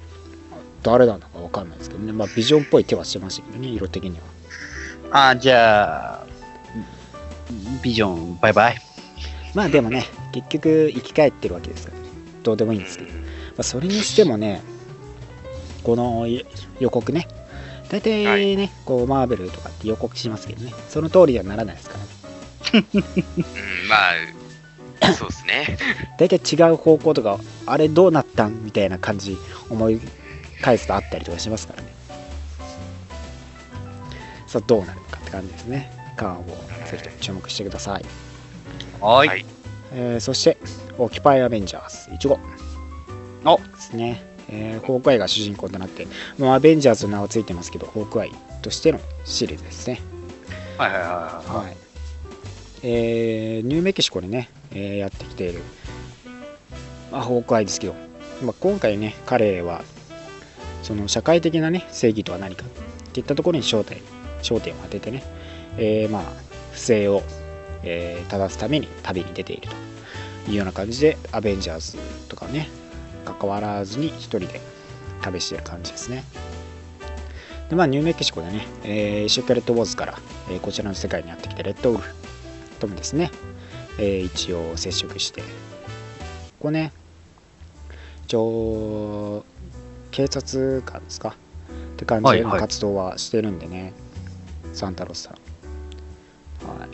[0.83, 4.19] 誰なのかわかんないですけどね、まあビジョンっぽい手はしてましたけどね、色的に
[5.11, 5.29] は。
[5.29, 6.27] あーじゃあ、
[7.83, 8.77] ビジョン、バイバイ。
[9.55, 12.05] まあでもね、結局生き返ってるわけですからね。
[12.45, 13.19] どうでもいいんですけど、ま
[13.59, 14.63] あ、それにしてもね
[15.83, 16.47] このい
[16.79, 17.27] 予告ね
[17.95, 20.73] 大体ね、はこうマーベルとかって予告しますけどね。
[20.89, 21.97] その通りにはならないですか
[22.73, 22.87] らね。
[22.91, 23.97] うん、ま
[25.01, 25.79] あ、そうですね。
[26.19, 29.39] 大体違う方向とかあれどうなったんみたいな感じ
[29.71, 30.01] 思い
[30.61, 31.89] 返すとあったりとかしますからね。
[34.49, 35.93] さあどうなるのかって感じですね。
[36.17, 36.47] カーンを
[36.91, 38.05] ぜひとも注目してください、
[39.01, 39.29] はい。
[39.29, 39.47] はい。
[39.93, 40.59] えーそして
[40.99, 42.41] オキパイアベンジャーズ1号
[43.45, 43.59] お。
[43.59, 46.07] ですね、えーホークアイが主人公となって、
[46.39, 50.01] まあ、アベンジャーズの名はついてますけどホークアイとしてのシリーズですね。
[50.79, 51.77] はいはいはいははい。
[52.83, 55.63] えーニューメキシコでね、えーやってきている、
[57.11, 57.95] まあ、ホークアイですけど、
[58.43, 59.83] まあ、今回ね彼は
[60.83, 63.99] その社会的なね正義とは何かっていったところに焦点
[64.43, 65.23] 焦点を当ててね、
[65.79, 66.23] えーまあ
[66.73, 67.23] 不正を、
[67.85, 69.69] えー正すために旅に出ている
[70.45, 72.69] というような感じでアベンジャーズとかね
[73.25, 74.61] 関わらずに一人で
[75.23, 76.25] 旅している感じですね。
[77.71, 80.19] でまあニューメキシコでね、えーシークレットウォーズから、
[80.51, 82.15] えーこちらの世界にやってきてレッドウルフ
[82.79, 83.31] ともですね、
[83.99, 85.47] えー一応接触してこ
[86.61, 86.93] こね
[88.27, 89.45] 一応
[90.11, 91.31] 警察官ですか？
[91.31, 92.61] って感じではいはい。
[92.61, 93.93] 活動はしてるんでね、
[94.73, 95.33] サンタロスさん、
[96.79, 96.87] は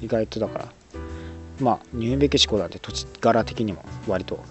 [0.00, 0.68] い、意外とだから
[1.60, 4.42] まあニューメキシコなんて土地柄的にも割と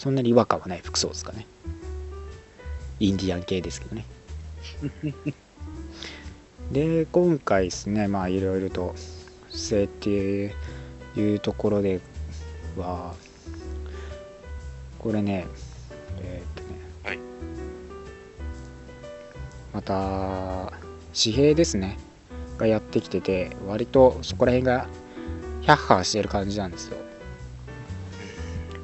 [0.00, 1.46] そんなに違和感はない服装ですかね。
[3.00, 4.06] インディアン系ですけどね。
[6.72, 8.94] で今回ですねまあいろいろと
[9.50, 10.54] 設定
[11.16, 12.00] いうところで
[12.78, 13.14] は
[14.98, 15.46] これね
[16.22, 17.18] えーっとね、はい。
[19.74, 20.72] また
[21.12, 21.98] 紙幣ですね。
[22.56, 24.86] がやってきてて割とそこら辺が
[25.60, 27.09] ヒャッハーしてる感じなんですよ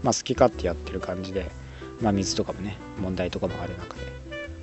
[0.07, 1.51] まあ好き勝手やってる感じで
[2.01, 4.03] まあ水とかもね問題とかもある中で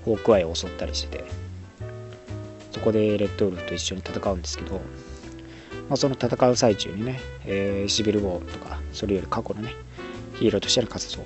[0.06, 1.26] ホークアイを襲ったりしてて
[2.72, 4.82] そこでレッドウルフと一緒に戦うんですけど、ま
[5.92, 9.74] あ、その戦う最中にね、えーシビル・ウォーとかそれより過去のね
[10.36, 11.26] ヒーローとしての活動を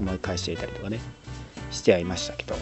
[0.00, 1.00] 思い返していたりとかね
[1.70, 2.54] してはいましたけど、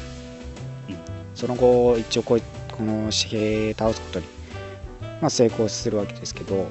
[0.88, 0.96] うん。
[1.34, 2.40] その後一応こう
[2.72, 4.26] この紙幣倒すことに、
[5.20, 6.68] まあ、成功するわけですけど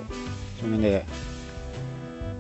[0.62, 1.06] それで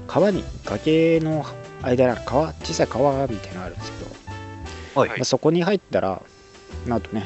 [0.07, 1.45] 川に崖の
[1.83, 4.05] 間にある川小さい川みたいなのがあるんですけ
[4.95, 5.09] ど、はい。
[5.09, 6.21] まあそこに入ったら
[6.87, 7.25] なんとね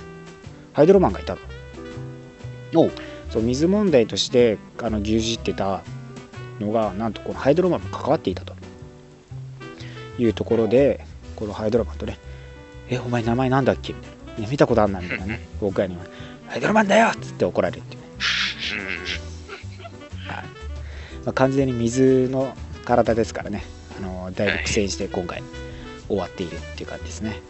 [0.73, 2.89] ハイドロマンがいたの。
[3.31, 5.81] そう水問題としてあの牛耳ってた
[6.59, 8.55] のがなんとこのハイドロマンも関わっていたと。
[10.19, 12.17] いうところでこのハイドロマンとね
[12.89, 16.03] 「えお前名前なんだっけ?」みたいな、ね「見たことあんな」みたいなね僕らには
[16.49, 18.07] 「ハイドロマンだよ!」っつって怒られるっていうね、
[20.27, 20.43] はい。
[21.23, 23.63] まあ、完全に水の体ですからね
[23.97, 25.43] あのだいぶ苦戦して今回
[26.07, 27.41] 終わっているっていう感じですね、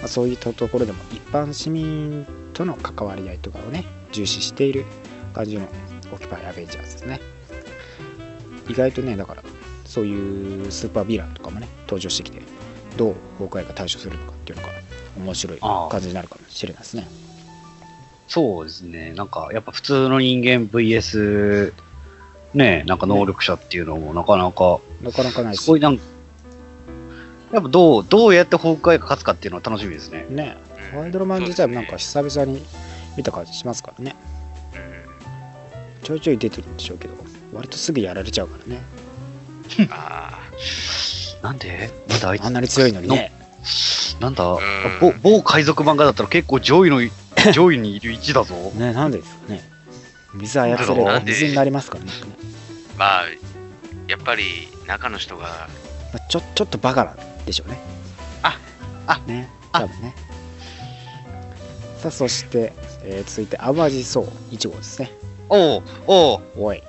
[0.00, 4.84] まあ、そういったところでも一般市民との関わり合いとかをね重視している
[5.34, 5.68] 感じの
[6.12, 7.20] オキパイアベンジャーズですね。
[8.68, 9.42] 意外とねだから
[9.84, 12.40] そういうスーパーヴィランとかもね登場してきて
[12.96, 14.72] どうホークアイが対処するのかっていうのが
[15.18, 17.06] 面白い感じになるかもしれないですね。
[18.28, 19.12] そうですね。
[19.12, 21.74] なんか、やっぱ普通の人間 VS、
[22.54, 25.70] ね、なんか能力者っていうのもなかなか、なかなかないしす。
[25.70, 26.04] ごいなんか、
[27.52, 30.26] やっぱどう、どうやってホークアイが勝つかっていうのは楽しみですね。
[30.28, 30.56] ね。
[30.66, 32.62] うんハイドロマン自体もなんか久々に
[33.16, 34.14] 見た感じしますからね。
[36.02, 37.14] ちょいちょい出てるんでしょうけど
[37.54, 38.82] 割とすぐやられちゃうからね。
[39.78, 40.38] う んあ
[41.42, 41.90] なんで？
[42.08, 43.32] なんであいつあんなに強いのにね。
[44.20, 44.44] なんだ？
[44.44, 44.58] ん。
[45.00, 47.00] 某某海賊漫画だったら結構上位の、
[47.54, 48.54] 上位にいる位置だぞ。
[48.74, 49.62] ねなんでですかね
[50.34, 52.10] 水操れば水になりますからね。
[52.10, 53.24] ーまあ、
[54.08, 55.68] やっぱり中の人が、
[56.12, 57.78] まあちょちょっとバカなんでしょうね。
[58.42, 58.58] あ
[59.06, 59.80] あねあ。
[59.80, 60.14] 多分ね。
[61.98, 62.72] さあそして、
[63.04, 65.12] えー続いて淡路荘1号ですね。
[65.48, 66.40] おうおう。
[66.56, 66.82] おい。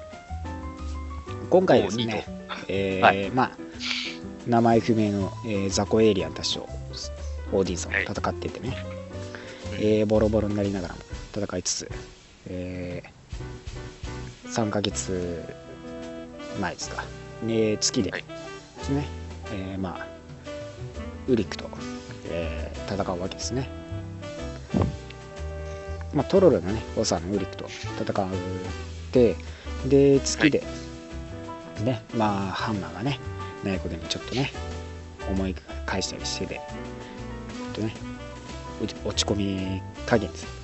[1.50, 2.26] 今回ですね
[2.68, 3.30] えーはい。
[3.32, 3.52] まあ
[4.48, 6.68] 名前不明の、えー雑魚エイリアンたちと
[7.52, 8.76] オーディンさんが戦っててね、
[9.74, 11.02] えーボロボロになりながらも
[11.36, 11.92] 戦いつつ、
[12.48, 13.23] えー
[14.46, 15.44] 3ヶ月
[16.60, 17.04] 前ですか、
[17.44, 19.08] ね、月ではいですね、
[19.52, 20.08] えーまあ
[21.28, 21.70] ウリックと、
[22.30, 23.70] えー戦うわけですね。
[26.14, 28.30] まあトロルのね長のウリックと戦っ
[29.12, 29.36] て
[29.88, 30.64] で月で、
[31.84, 33.20] ねまあハンマーがね
[33.64, 34.52] ないことにちょっとね
[35.30, 36.62] 思い返したりしててちょ
[37.72, 37.94] っとね
[39.06, 40.63] 落ち込み加減です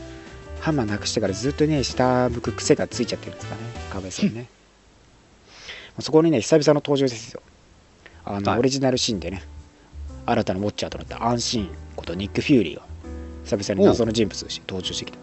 [0.61, 4.47] ハンマーなくしてからずっとね下向く癖がついちゃってるんですかねかわいそうにね
[6.01, 7.41] そこにね、久々の登場ですよ。
[8.25, 9.43] あの、はいオリジナルシーンでね、
[10.25, 12.83] 新たなウォッチャーとなったアンシーンことニック・フューリーが、
[13.43, 15.17] 久々に謎の人物として登場してきた。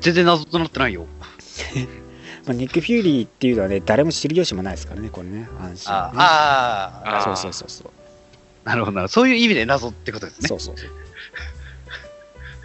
[0.00, 1.06] 全然謎となってないよ。
[2.46, 6.18] まあ、ニック・フューリーっていうのはね、誰も知る由もないですからね、これね、アンシーン、ね。
[6.20, 7.90] ああ、あそうそうそうそう。
[8.64, 9.12] なるほどなるほど。
[9.12, 10.48] そういう意味で謎ってことですね。
[10.48, 10.90] そうそうそう。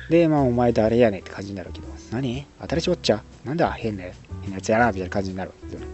[0.09, 2.45] で、まあ、お前誰やねんって感じになるけど、何？
[2.67, 3.71] 新しいおっちゃなんだ？
[3.71, 5.87] 変なやつ変なやつやなみたいな感じになるわけですよね。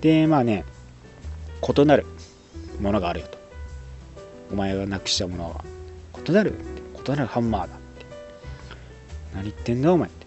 [0.00, 0.64] で、まあね、
[1.62, 2.06] 異なる
[2.80, 3.38] ものがあるよと。
[4.52, 5.64] お前がなくしたものは
[6.26, 6.54] 異なる
[7.06, 8.06] 異なるハンマーだって。
[9.34, 10.26] 何言ってんだお前って。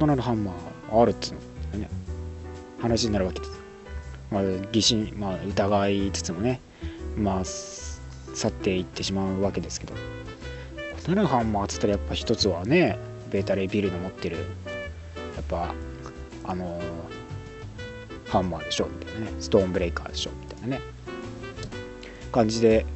[0.00, 1.40] 異なるハンマーあるっつうの、
[2.80, 3.52] 話になるわけです。
[4.30, 6.60] まあ、疑心、まあ、疑いつつもね、
[7.16, 9.94] まあ、去っていってしまうわけですけど
[11.08, 12.98] 異なるハンマーっつったらやっぱ一つはね
[13.30, 14.42] ベータレイビルの持ってるや
[15.40, 15.74] っぱ
[16.44, 16.82] あのー
[18.32, 19.32] ハンマーでしょみたいなね。
[19.40, 20.80] ストーンブレイカーでしょみたいなね。
[22.32, 22.86] 感じで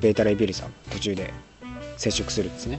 [0.00, 1.34] ベータレイビルさん途中で
[1.98, 2.78] 接触するんですね。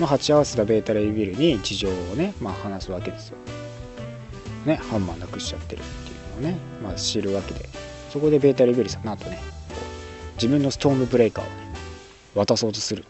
[0.00, 3.36] まあ鉢合わせたベータレイビルに事情をね、まあ、話すわけですよ。
[4.64, 7.68] ねハンマーなくしちゃってるっていうのをね、まあ、知るわけで。
[8.10, 9.42] そこでベータレイビルさんなんとね
[10.36, 11.74] 自分のストームブレイカーをね
[12.34, 13.04] 渡そうとする。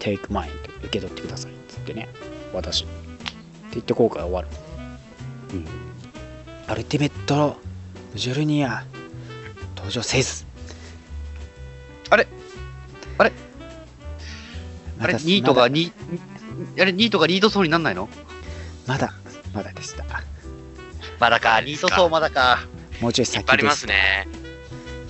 [0.00, 1.52] Take mine と受け取ってください。
[1.52, 2.08] っつってね。
[2.52, 2.82] 私。
[2.82, 2.92] って
[3.74, 4.48] 言って後悔終わる。
[5.52, 5.66] うん。
[6.66, 7.56] アルティメット
[8.14, 8.84] ジュルニア
[9.76, 10.46] 登場せず。
[12.10, 12.26] あれ？
[13.18, 13.32] あれ？
[14.98, 15.74] あれ、ニートがまだ。
[15.74, 15.92] に、
[16.78, 18.08] あれ、ニートがリード層になんないの？
[18.86, 19.14] まだ
[19.54, 20.04] まだでした。
[21.18, 22.66] まだか、ニート層まだか。
[23.00, 24.28] もうちょい先引っ張りまですね。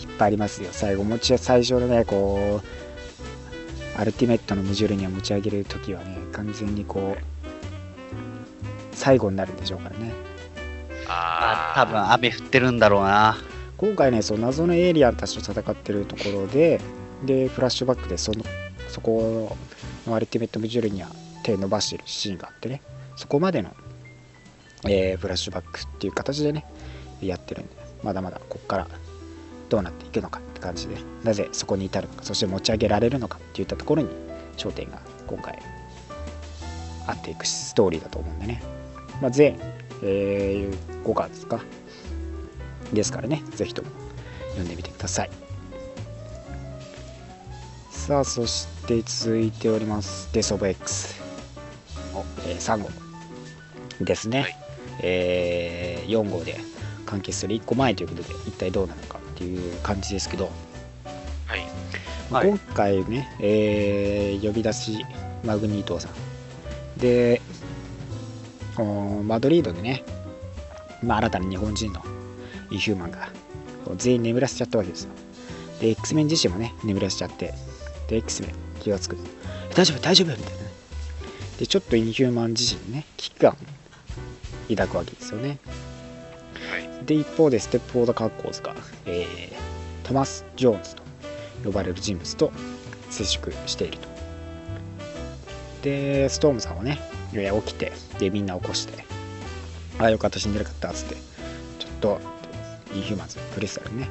[0.00, 0.68] 引っ張りますよ。
[0.72, 2.80] 最後持ち最初のねこう
[4.01, 7.23] アルティメットのムジュルニア持ち上げるときはね完全にこう
[8.93, 10.13] 最後になるんでしょうからね。
[11.07, 13.37] ああ多分雨降ってるんだろうな。
[13.77, 16.81] 今回ねその謎のエイリアンたちと戦ってるところで
[17.27, 18.43] でフラッシュバックでその
[18.89, 19.55] そこ
[20.07, 21.11] のアルティメットムジュルニア
[21.43, 22.81] 手伸ばしてるシーンがあってね。
[23.17, 23.77] そこまでの、
[24.89, 26.65] えーフラッシュバックっていう形でね
[27.21, 28.89] やってるんでまだまだここから
[29.71, 34.09] どうなっていくのかって感じでなぜそこに至るのかそして持ち上げられるのかっていったところに
[34.57, 35.59] 焦点が今回
[37.07, 38.63] 合っていくストーリーだと思うんでね、
[39.23, 39.57] まあ、全、
[40.03, 41.61] えー5巻ですか
[42.93, 43.89] ですからねぜひとも
[44.51, 45.31] 読んでみてください。
[47.91, 51.15] さあそして続いておりますデス・オブ・ X
[52.13, 52.91] の、えー3号
[54.01, 54.57] ですね、はい。
[55.03, 56.59] えー4号で
[57.07, 60.50] 完結する1個前ということで一体どうなのかっていう感じですけど、
[61.46, 61.66] はい。
[62.31, 62.48] はい。
[62.48, 65.07] 今回ね、えー呼び出し
[65.44, 66.12] マグニートさん。
[67.00, 67.40] で
[68.76, 70.05] おマドリードでね、
[71.03, 72.05] まあ、新たに日本人の
[72.70, 73.31] インヒューマンが
[73.96, 75.11] 全員眠らせちゃったわけですよ。
[75.81, 77.55] で X メン自身もね眠らせちゃって。
[78.09, 79.16] で X メン気がつく。
[79.74, 80.00] 大丈夫？
[80.00, 80.37] 大丈夫？
[80.37, 80.70] みたいなね。
[81.59, 83.55] でちょっとインヒューマン自身にね危機感を
[84.68, 85.48] 抱くわけですよね。
[85.48, 85.59] はい。
[87.11, 88.73] で一方でステップフォードカッコーズが、
[89.05, 91.03] えートマス・ジョーンズと
[91.64, 92.53] 呼ばれる人物と
[93.11, 94.09] 接触していると。
[95.83, 97.01] でストームさんはね
[97.33, 99.05] いや起きてでみんな起こして。
[99.99, 101.16] ああよかった死んでなかったっつって。
[101.81, 102.20] ちょっと
[102.94, 104.09] インヒューマンズクリスタルにね。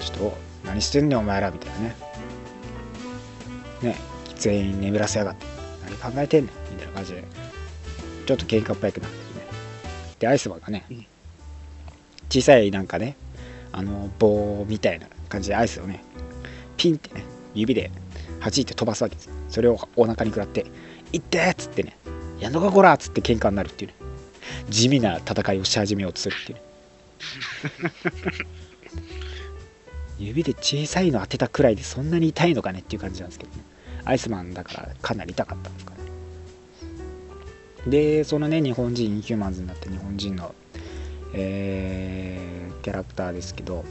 [0.00, 1.96] ちょっと何してんねんお前らみたいなね。
[3.82, 3.96] ね
[4.36, 5.46] 全員眠らせやがって。
[5.84, 7.24] 何考えてんねんみたいな感じで。
[8.26, 9.46] ちょっと喧嘩っ早くなってね。
[10.18, 10.84] でアイスマンがね
[12.30, 13.16] 小さいなんかね
[13.72, 16.02] あの棒みたいな感じでアイスをね
[16.76, 17.90] ピンってね指で
[18.40, 20.66] 弾いて飛ばすわけですそれをお腹に食らって
[21.12, 21.96] 「いって!」っつってね
[22.40, 23.96] 「やんのかこら!」っつって喧嘩になるっていうね
[24.70, 26.62] 地味な戦いをし始めようとするっていうね
[30.18, 33.62] 指で小さいの当てたくらいでそんなに痛いのかねっていう感じなんですけどね
[34.04, 35.98] アイスマンだからかなり痛かったんですかね
[37.86, 40.54] でそのね日本人ヒューマンズになった日本人の
[41.34, 43.84] えーキャラクターですけど、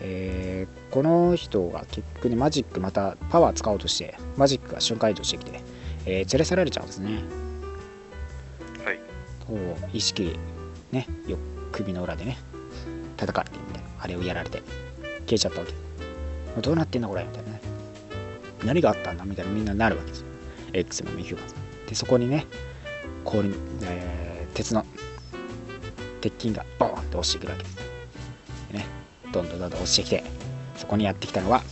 [0.00, 5.60] えーこの人が結局ねマジックまたパワー使おうとしてマジックが瞬間移動してきて、
[6.06, 7.18] えー連れ去られちゃうんですね。
[8.84, 9.00] はい。
[9.92, 10.38] 意識
[10.92, 11.36] ねよ
[11.72, 12.38] 首の裏でね
[13.16, 14.62] 叩かれてみたいなあれをやられて
[15.26, 15.72] 消えちゃったわけ。
[16.60, 17.60] どうなってんだこれみたいなね。
[18.64, 20.26] 何があったんだみたいなみんななるわけですよ。
[20.72, 22.46] X のミヒューマンでそこにね
[23.24, 23.50] 氷、
[23.84, 24.84] えー鉄の
[26.18, 27.76] 鉄筋がボーンって落ちてくるわけです。
[28.72, 28.86] ね。
[29.32, 30.24] どんどんどんどん落ちてきて
[30.76, 31.62] そこにやってきたのは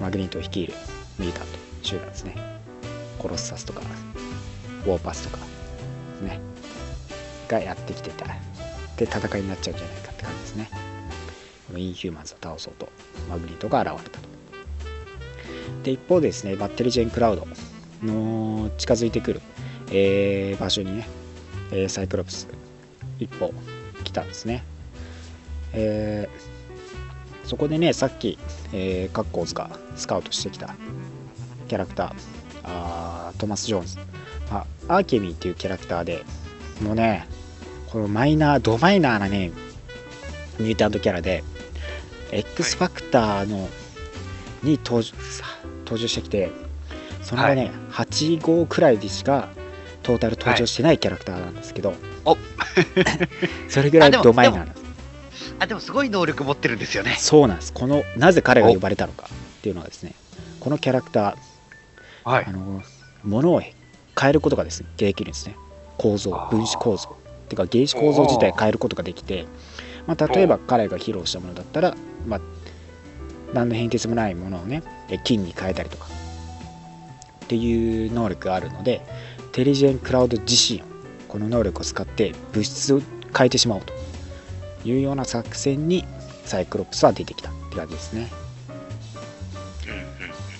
[0.00, 0.74] マグニートを率いる
[1.18, 1.48] ミリタント
[1.82, 2.36] 集団ですね。
[3.18, 3.80] コロッサスとか
[4.84, 5.44] ウォーパスとか
[6.22, 6.40] ね。
[7.48, 8.26] がやってきてた。
[8.96, 10.70] で戦いになっちゃうんじゃないかって感じですね。
[11.68, 12.88] このインヒューマンズを倒そうと
[13.28, 14.28] マグニートが現れたと。
[15.82, 17.46] で一方ですねバッテリージェンクラウド
[18.02, 19.40] の近づいてくる、
[19.90, 21.08] えー場所にね、
[21.70, 22.48] えーサイクロプス
[23.18, 23.52] 一行
[24.04, 24.64] 来たんですね、
[25.72, 26.58] えー
[27.48, 28.38] そこでねさっき、
[28.74, 30.76] えーカッコーズがスカウトしてきた
[31.66, 32.12] キャラクター
[32.64, 33.96] あートマス・ジョーンズ、
[34.50, 36.24] まあ、アルケミーっていうキャラクターで
[36.82, 37.26] もうね
[37.90, 39.50] このマイナードマイナーなね
[40.58, 41.42] ミュータントキャラで
[42.32, 43.68] X ファクターの、
[44.62, 45.44] に登場さ
[45.86, 46.50] 登場してきて
[47.22, 49.48] それがね、8号くらいでしか
[50.02, 51.94] トータル登場してないキャラクターなんですけど、
[52.30, 52.38] お。
[53.68, 54.82] それぐらいドマイナーなんです
[55.58, 57.16] あ、でもすごい能力持ってるんですよね。
[57.18, 57.72] そうなんです。
[57.72, 60.14] このなぜ彼が呼ばれたのかっていうのはですね
[60.60, 61.24] このキャラクター
[62.24, 62.50] はあ。
[62.50, 62.82] の
[63.24, 65.56] 物を変えることがですねできるんですね。
[65.96, 67.16] 構造分子構造。
[67.48, 69.46] てか原子構造自体変えることができて、
[70.06, 72.40] まあ、例えば彼が披露したものだったら、まあ、
[73.54, 76.06] 何の変哲もないものをねえ金に変えたりとか。
[77.44, 79.00] っていう能力があるので
[79.52, 80.84] テリジェンクラウド自身を
[81.28, 83.00] この能力を使って物質を
[83.36, 83.92] 変えてしまおうと
[84.84, 86.04] いうような作戦に
[86.44, 88.30] サイクロプスは出てきたって感じですね。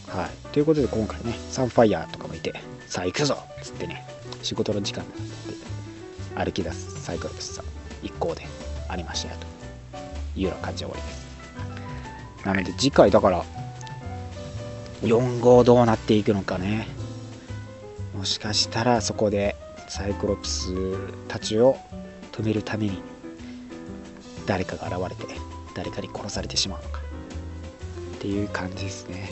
[0.09, 2.53] はい、ということで今回ねサンファイヤーとかもいて
[2.87, 4.07] さあ行くぞっつってね
[4.43, 7.65] 仕事の時間になって歩き出すサイクロプスさん
[8.03, 8.47] 一行で
[8.89, 9.37] ありましたよ。
[9.39, 9.47] と
[10.39, 10.51] いうよ。
[10.51, 13.45] うな感じで終わりですなので次回だから
[15.03, 16.89] 4号どうなっていくのかね
[18.17, 19.57] もしかしたらそこで
[19.89, 20.73] サイクロプス
[21.29, 21.77] たちを
[22.33, 23.03] 止めるために
[24.47, 25.35] 誰かが現れて
[25.75, 27.01] 誰かに殺されてしまうのか
[28.17, 29.29] っていう感じですね。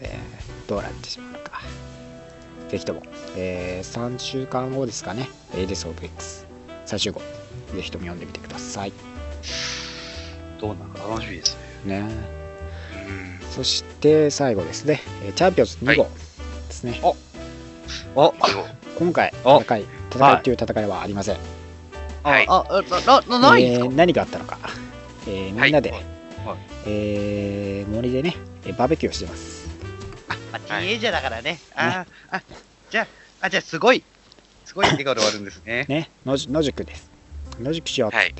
[0.00, 1.62] えーどうなってしまうのか。
[2.68, 3.02] ぜひとも、
[3.36, 6.44] えー3週間後ですかね、エイデス・オブ・エックス
[6.84, 8.92] 最終号、ぜひとも読んでみてください。
[10.60, 12.00] どうなのか楽しみですね。
[12.00, 12.08] ね、
[13.08, 13.50] うん。
[13.50, 16.08] そして最後ですね、えーチャンピオンズ2号
[16.82, 17.00] ですね。
[18.14, 18.34] お
[18.98, 21.36] 今回、お戦い、戦いっていう戦いはありません。
[22.22, 23.86] はいあ、あ、な、な、なないんですか？
[23.86, 24.58] えー何があったのか、
[25.26, 26.02] えーみんなで、はい
[26.86, 29.68] えー森でね、えーバーベキューをしてます。
[30.52, 31.60] あ、ティエイジャーだからね。
[31.74, 32.42] あー、あ、
[32.90, 33.06] じゃあ、
[33.46, 34.02] あ、じゃあ、すごい、
[34.64, 35.84] すごい笑顔で終わるんですね。
[35.90, 37.10] ね、野宿野宿です。
[37.60, 38.16] 野宿しようって。
[38.16, 38.34] はい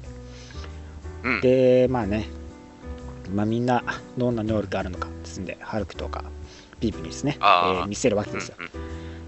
[1.24, 2.26] うんで、まあね、
[3.34, 3.82] まあみんな
[4.16, 6.24] どんな能力あるのかですんで、ハルクとか
[6.81, 7.83] ビーブにですね、えあー。
[7.85, 8.57] ー見せるわけうんですよ。
[8.59, 8.70] うん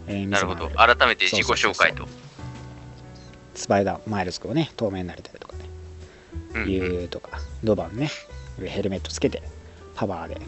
[0.07, 0.69] えー見なるほど。
[0.71, 2.07] 改めて自己紹介と。
[3.55, 5.65] スパイダーマイルズ君をね、透明になれたりとかね、
[6.55, 6.69] うんうん。
[6.71, 8.11] いうとか、ドバンね、
[8.65, 9.43] ヘルメットつけて、
[9.95, 10.41] パワーで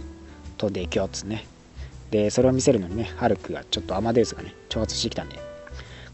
[0.59, 1.47] 飛んでいくよっつね。
[2.11, 5.39] で、それを見せるのにね、ハルクがちょっとアマデウスがね、挑発してきたんで、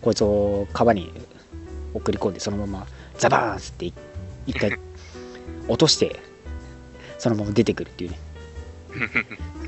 [0.01, 1.13] こいつを川に
[1.95, 2.87] 送り込んで、そのまま
[3.19, 3.95] ザバーンってい
[4.47, 4.79] 一回
[5.69, 6.17] 落として、
[7.19, 8.19] そのまま出てくるっていうね。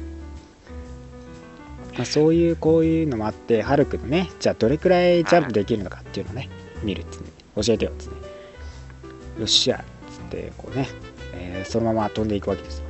[1.99, 6.49] まあ、そういうこういうのもあって、ハルクのね、じゃあどれくらいジャンプできるのかっていうのをね、
[6.84, 7.30] 見るっつって、
[7.61, 10.88] 教えてよっつって、よっしゃっつって、こうね、
[11.34, 12.84] えーそのまま飛んでいくわけですよ。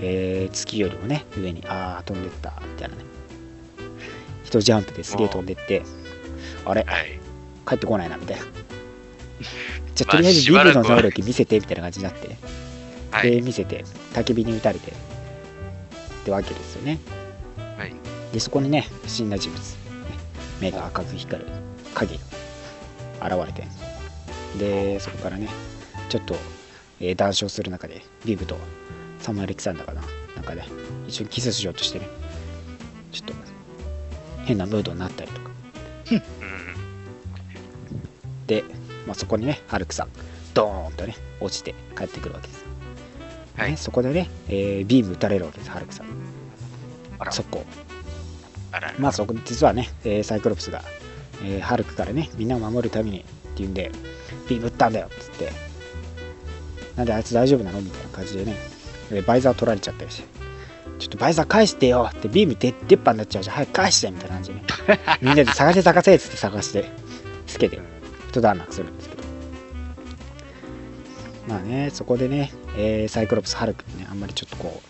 [0.00, 3.04] えー月よりもね、上に、ああ、飛んでった、みたいなね。
[4.44, 5.82] 一ジャンプですげえ飛んでって、
[6.66, 7.18] あれ、はい
[7.66, 8.42] 帰ってこないな、みたいな。
[9.94, 12.36] じゃあ、まあとりあえずビブの能力見せて、みたいな感じになって、で、
[13.10, 14.94] はい見せて、焚き火に打たれて、っ
[16.26, 16.98] てわけですよね。
[18.30, 19.70] はいで、そこにね、不審な人物、ね
[20.60, 21.50] 目が赤く光る
[21.94, 22.18] 影
[23.18, 23.66] が現れて、
[24.58, 25.48] で、そこからね、
[26.08, 26.36] ちょっと、
[27.00, 28.56] えー談笑する中で、ビブと
[29.18, 30.02] サム・アレキサンダーかな、
[30.36, 30.66] なんかね、
[31.08, 32.08] 一緒にキスしようとしてね、
[33.10, 33.34] ちょっと
[34.44, 35.50] 変なムードになったりとか、
[36.12, 36.22] うん
[38.46, 38.64] で、
[39.06, 40.08] まあ、そこにね、ハルクさん、
[40.54, 42.64] ドーンとね、落ちて帰ってくるわけです。
[43.56, 46.06] はいね、そこでね、えービーム撃たれるわけです、ハルクさん。
[47.30, 47.64] 速攻。
[48.98, 50.82] まあそこ実はね、えーサイクロプスが、
[51.42, 53.24] えーハルクからねみんなを守るためにっ
[53.56, 53.90] ていうんで
[54.48, 55.52] ビーム撃ったんだよっつって。
[56.96, 58.56] なんであいつ大丈夫なのみたいな感じでね、
[59.10, 60.40] えーバイザー取られちゃったりして。
[60.98, 63.56] ちょっとバイザー返してよってビーム出出っ歯になっちゃうじゃん。
[63.56, 64.62] 早く返してみたいな感じでね。
[65.22, 66.84] みんなで探せ探せっつって探して
[67.46, 67.80] つけて。
[68.28, 69.22] 一段落するんですけど。
[71.48, 74.82] まあねそこでね、えーサイクロプスハルクにねあんまりちょっとこ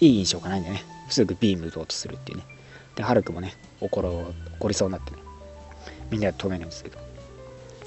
[0.00, 0.84] ういい印象がないんでね。
[1.08, 2.44] すぐビーム打とうとするっていうね
[2.98, 5.18] で、ハルクもね、怒ろ怒りそうになってね、
[6.10, 6.98] みんなで止めるんですけど、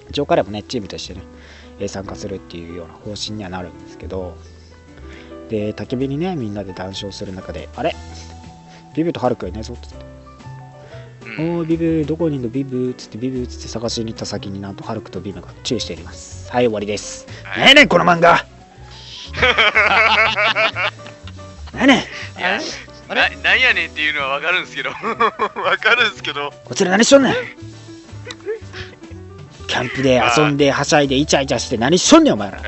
[0.10, 1.22] 一応彼もね、チームとしてね、
[1.80, 4.38] えー参加するっていうような方針にはなるんですけど、
[5.50, 7.94] で、焚き火にね、みんなで談笑する中で、あれ？
[8.96, 9.88] ビビとハルクがいないぞって
[11.26, 11.58] 言って、うん。
[11.60, 12.50] おービブどこにいるの？
[12.50, 16.50] ビブっつってビブっつって探しに行った先になんとハルクとビブが注意しております。
[16.50, 17.28] はい終わりです。
[17.44, 17.60] はい。
[17.60, 18.46] 何やねんこの漫画。
[21.74, 22.04] 何やねん
[23.12, 23.36] あれ？
[23.36, 24.90] ななんやねんっていうのはわかるんですけど。
[25.62, 26.54] わかるんですけど。
[26.66, 27.34] こちら何しとんねん？
[29.68, 32.58] キャンプで遊んではしゃいでイチャイチャして何しとんねんお前ら。
[32.60, 32.62] い。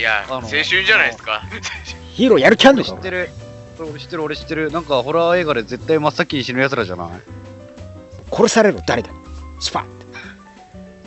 [0.00, 1.42] やあの青春じゃないですか。
[2.14, 3.30] ヒーローやる気あんのか知ってる。
[3.78, 4.70] 俺知ってる、俺知ってる。
[4.70, 7.08] なんかホラー映画で絶対真っ先に死ぬ奴らじゃない？
[8.30, 9.10] 殺されろ誰だ？
[9.58, 9.82] スパッ。
[9.84, 9.88] て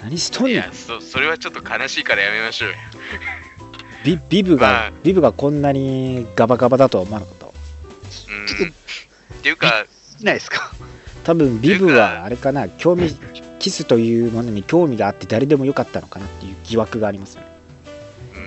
[0.03, 0.53] 何しとんねん？
[0.55, 2.75] いやそそれはちょっと悲しいからやめましょうよ。
[4.03, 4.91] ビビブが、まあ。
[5.03, 7.35] ビブがこんなにガバガバだとは思わなかっ
[8.47, 8.73] ちょっっ
[9.41, 9.85] ていうか
[10.19, 10.71] いないですか？
[11.23, 13.15] 多分ビブはかあれかな興味
[13.59, 17.47] キスというものに興味があって誰でもよかったのかなっていう疑惑がありますよね。
[18.35, 18.39] う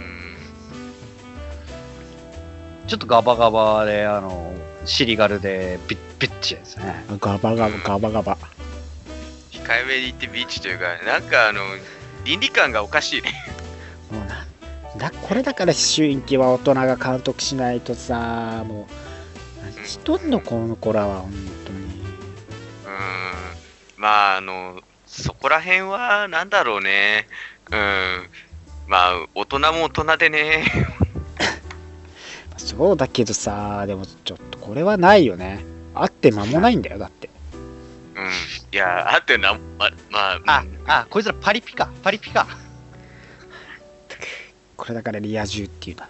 [2.84, 2.86] ん。
[2.86, 4.52] ちょっとガバガバで、あの、
[4.84, 7.04] シリガルでビッビッチですね。
[7.18, 8.36] ガバガバガバガバ。
[9.50, 11.60] 控えめに言ってビーチというかなんかあの
[12.24, 13.32] 倫理観がおかしいね。
[14.12, 14.46] もうな
[14.98, 19.05] だこれだから周囲期は大人が監督しないとさもう何
[19.86, 21.32] しとんのこの子らは本
[21.64, 21.78] 当に。
[21.78, 21.92] うん。
[23.96, 27.28] まああのそこら辺はなんだろうね。
[27.70, 28.28] うん。
[28.88, 30.64] まあ大人も大人でね。
[32.56, 35.64] そうだけどさでもちょっとこれはないよね。
[35.94, 37.30] あって間もないんだよだって。
[38.16, 38.24] うん。
[38.72, 42.46] いやあってなままああうん、あ、こいつらパリピか、パリピか。
[44.76, 46.08] これだからリア充っていうな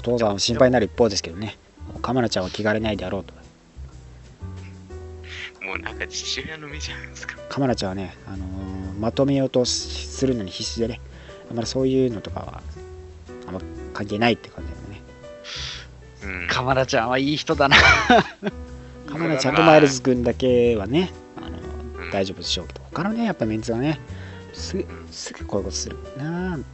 [0.00, 1.58] お父さんは心配になる一方ですけどね。
[2.00, 3.34] カメラちゃんは気兼ねないであろうと。
[5.62, 7.36] もうなんか父親の目じゃないですか。
[7.50, 11.00] カメラちゃんはね、あのーまとめようとしするのに必死でね
[11.50, 12.62] あんまりそういうのとかは
[13.46, 13.60] あんま
[13.94, 16.42] 関係ないって感じだよね。
[16.42, 16.48] うん。
[16.48, 17.76] カマラちゃんはいい人だな。
[19.06, 21.58] カメラちゃんとマイルズ君だけはねあの
[22.04, 22.10] うん。
[22.10, 24.00] 大丈夫でしょうけど他のねやっぱメンツはね
[24.54, 26.64] すぐすぐこういうことするなあ本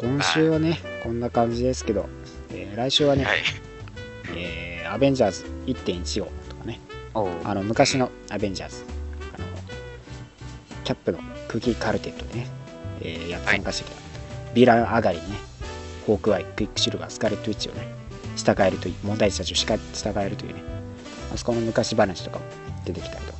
[0.00, 2.08] 今週はねこんな感じですけど、
[2.50, 3.38] えー来週はね、はい。
[4.34, 6.80] えーアベンジャーズ1.15とかね。
[7.14, 7.28] おう。
[7.44, 8.84] あの昔のアベンジャーズ。
[9.34, 9.44] あの
[10.84, 12.46] キャップのクッキーカルテットでね、
[13.02, 14.00] えーやって参加してきた、
[14.54, 15.36] ヴィラン上がりにね
[16.06, 17.86] ホークアイクイックシルバースカーレットウィッチをね
[18.36, 20.62] 従えるという問題児たちをしか従えるというね
[21.32, 22.44] あそこの昔話とかも
[22.86, 23.38] 出てきたりとか。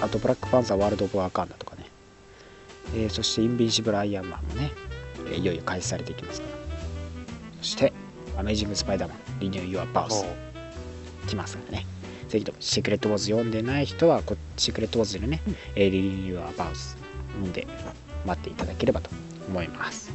[0.00, 1.86] あとブラックパンサーワールド・オブ・ワーカンダとかね、
[2.94, 4.70] えーそしてインビンシブル・アイアンマンもね、
[5.30, 6.54] えーいよいよ開始されていきますから
[7.60, 7.92] そして
[8.36, 10.24] アメージング・スパイダーマンリニュー・ユア・バウス
[11.26, 11.86] 来ますからね。
[12.28, 15.40] ぜひともシークレットウォーズ読んでない人はこシークレットウォーズでね、
[15.74, 16.96] えーリニューアバウス
[17.32, 17.66] 読んで
[18.26, 19.10] 待っていただければと
[19.48, 20.12] 思います。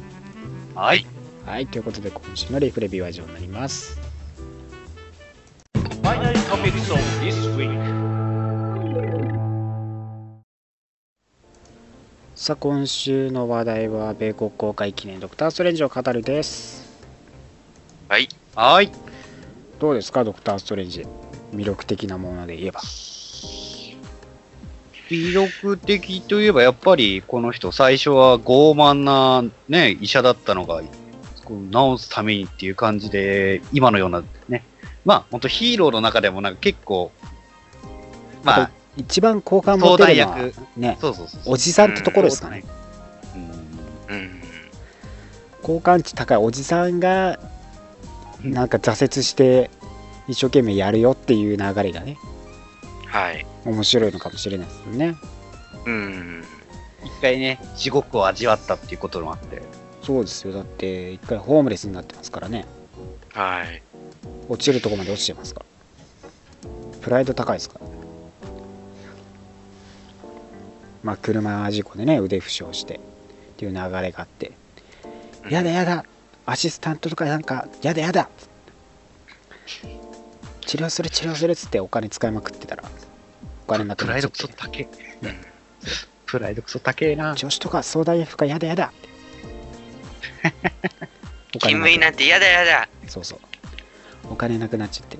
[0.74, 1.06] はい。
[1.44, 4.00] はい、ということで今週のリフレビューは以上になります。
[6.02, 7.93] Final topics of this week.
[12.44, 16.84] さあ、今週の話題は米国公開記念ドクター・ストレンジを語るです。
[18.06, 18.92] はいはい。
[19.78, 21.06] どうですか、ドクター・ストレンジ。
[21.54, 22.80] 魅力的なもので言えば。
[25.08, 30.88] 魅力的といえば、やっぱりこの人、最初は傲慢な、ね、医者だったのが、治
[31.96, 34.64] すためにっていう感じで、今のようなね、
[35.06, 37.10] まあ、本当ヒーローの中でもなんか結構、
[38.42, 40.38] まあ、一番好感持てるのは
[40.76, 41.40] ね、そうそうそう。
[41.46, 42.64] おじさんってところですかね。
[44.08, 44.16] うん。
[44.16, 44.42] うん。
[45.62, 47.38] 好感値高いおじさんが
[48.42, 49.70] なんか挫折して
[50.28, 52.16] 一生懸命やるよっていう流れがね
[53.06, 53.46] はい。
[53.64, 55.16] 面白いのかもしれないですよね。
[55.86, 56.44] うん。
[57.04, 59.62] 一回ね、地獄を味わったっていうこともあって、
[60.02, 60.52] そうですよ。
[60.52, 62.66] だって一回ホームレスになってますからね。
[63.32, 63.82] はい。
[64.48, 65.66] 落ちるとこまで落ちてますから。
[67.00, 67.92] プライド高いですからね
[71.04, 73.00] まあ車事故でね腕負傷してっ
[73.56, 74.52] ていう流れがあって
[75.48, 76.04] やだやだ
[76.46, 78.28] アシスタントとかなんかやだやだ
[80.62, 82.84] 治療する治療するっつってお金使いまくってたら
[83.66, 84.54] お金なくプライドなっちゃって。
[84.56, 84.88] クソ高え。
[86.26, 87.34] プライドクソ高えな。
[87.34, 88.92] 女子とか相談役かやだやだ。
[91.52, 92.88] 勤務医なんて嫌だ嫌だ。
[93.08, 93.38] そうそう。
[94.30, 95.18] お金なくなっちゃって。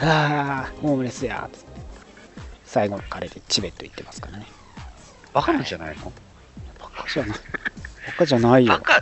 [0.00, 1.68] ああホームレスやーっつって。
[2.64, 4.46] 最後の彼でチベット行ってますからね
[5.38, 6.12] バカなんじゃないの？
[6.80, 7.38] バカじゃない。
[7.38, 8.72] バカじゃないよ。
[8.72, 9.00] バカ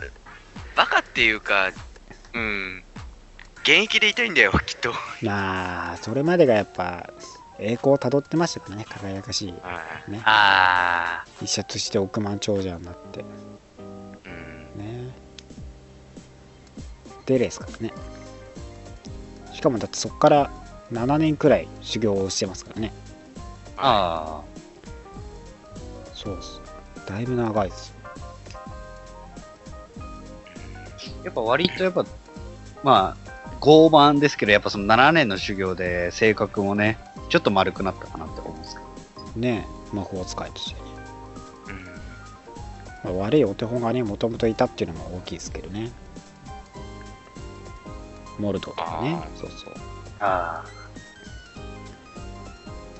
[0.75, 1.71] バカっていうか
[2.35, 2.83] うん。
[3.63, 4.93] 現役でいたいんだよきっと。
[5.23, 7.09] まあそれまでがやっぱ
[7.57, 9.53] 栄光をたどってましたからね輝かしい。
[9.63, 10.11] はい。
[10.11, 10.21] ね。
[10.25, 13.25] あ医者として億万長者になって。
[14.27, 15.07] うん。
[15.07, 15.11] ね。
[17.25, 17.91] 出ですからね。
[19.55, 20.51] しかもだってそこから
[20.91, 22.93] 7年くらい修行をしてますからね。
[23.75, 24.43] あ
[26.17, 26.59] そうっす。
[27.07, 27.93] だいぶ長いです。
[31.23, 32.05] やっぱ割とやっぱ、
[32.83, 36.97] まあ、傲慢ですけど、やっぱその7年の修行で性格もね、
[37.29, 38.87] ちょっと丸くなったかなって思うんですけど。
[39.39, 40.87] ね魔法使いとしてね、
[41.67, 43.13] うん。
[43.15, 45.91] まあ悪いお手本がねもともといたっていうのも大きいですけどね。
[48.39, 49.19] モルドとかね。
[49.21, 49.73] あそうそう。
[50.19, 50.65] あ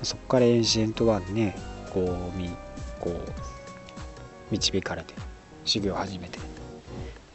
[0.02, 1.56] そこからエンシェントワンね
[1.92, 2.50] こうみ
[3.00, 3.32] こう
[4.50, 5.14] 導かれて
[5.64, 6.38] 修行を始めて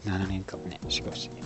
[0.06, 1.36] 7年間もね修行して。
[1.36, 1.44] ね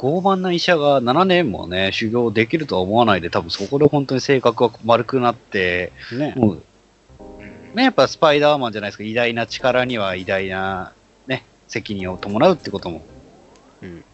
[0.00, 6.32] 傲慢な医者が7年もね、修行できるとは思わないで、多分そこで本当に性格が丸くなって、ね。
[6.38, 6.62] もう、
[7.38, 10.94] うんね、やっぱスパイダーマンじゃないですか、偉大な力には偉大な、
[11.26, 13.04] ね、責任を伴うってことも。
[13.82, 14.04] うん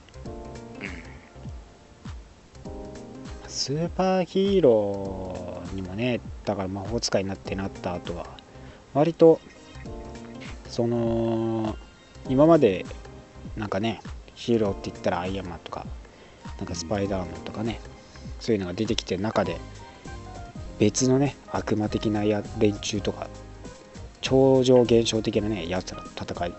[3.67, 8.25] スーパーヒーローにもねだから魔法使いになってなった後は
[8.95, 9.41] 割と
[10.69, 11.77] その
[12.29, 12.87] 今まで
[13.57, 14.01] なんかね
[14.37, 15.85] ヒーローって言ったらアイアンマンとか
[16.59, 17.81] なんかスパイダーマンとかね
[18.39, 19.59] そういうのが出てきてる中で
[20.79, 23.27] 別のね悪魔的なや連中とか
[24.21, 26.55] 超常現象的なねやつらと戦い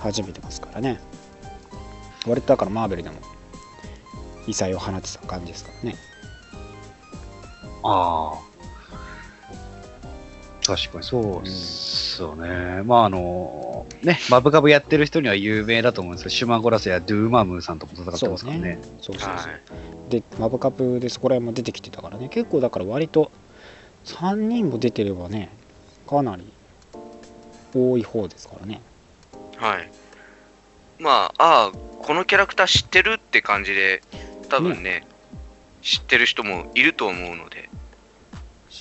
[0.00, 0.98] 始めてますからね。
[2.26, 3.18] 割とだからマーベルでも
[4.48, 6.13] 異彩を放ってた感じですからね。
[7.84, 8.54] ああ。
[10.66, 11.04] 確かに。
[11.04, 12.82] そうっすよね。
[12.84, 18.78] まああの、ね、マブカブやってる人には有名だと思うんですけど、シュマゴラスやドゥーマムーさんとも戦ってますからね。
[19.00, 19.58] そうそうそう、は
[20.08, 20.10] い。
[20.10, 22.28] でマブカップでそこら辺も出てきてたからね。
[22.30, 23.30] 結構だから割と
[24.06, 25.50] 3人も出てればね
[26.06, 26.50] かなり
[27.74, 28.80] 多い方ですからね。
[29.56, 29.90] はい。
[30.98, 34.02] まあ、ああ、このキャラクター知ってるって感じで、
[34.48, 35.06] 多分ね、
[35.82, 37.68] 知ってる人もいると思うので、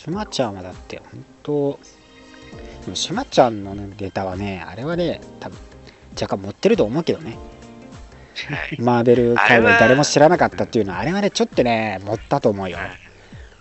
[0.04, 1.80] シュマちゃんはだって本当
[2.84, 5.58] でもシュマちゃんのネタはねあれはね多分
[6.22, 7.38] 若干持ってると思うけどね。
[8.49, 8.82] はい。
[8.82, 12.80] マーベル界隈誰も知らなかったっていうのはあれはねちょっとね持ったと思うよ。
[12.80, 12.88] はい、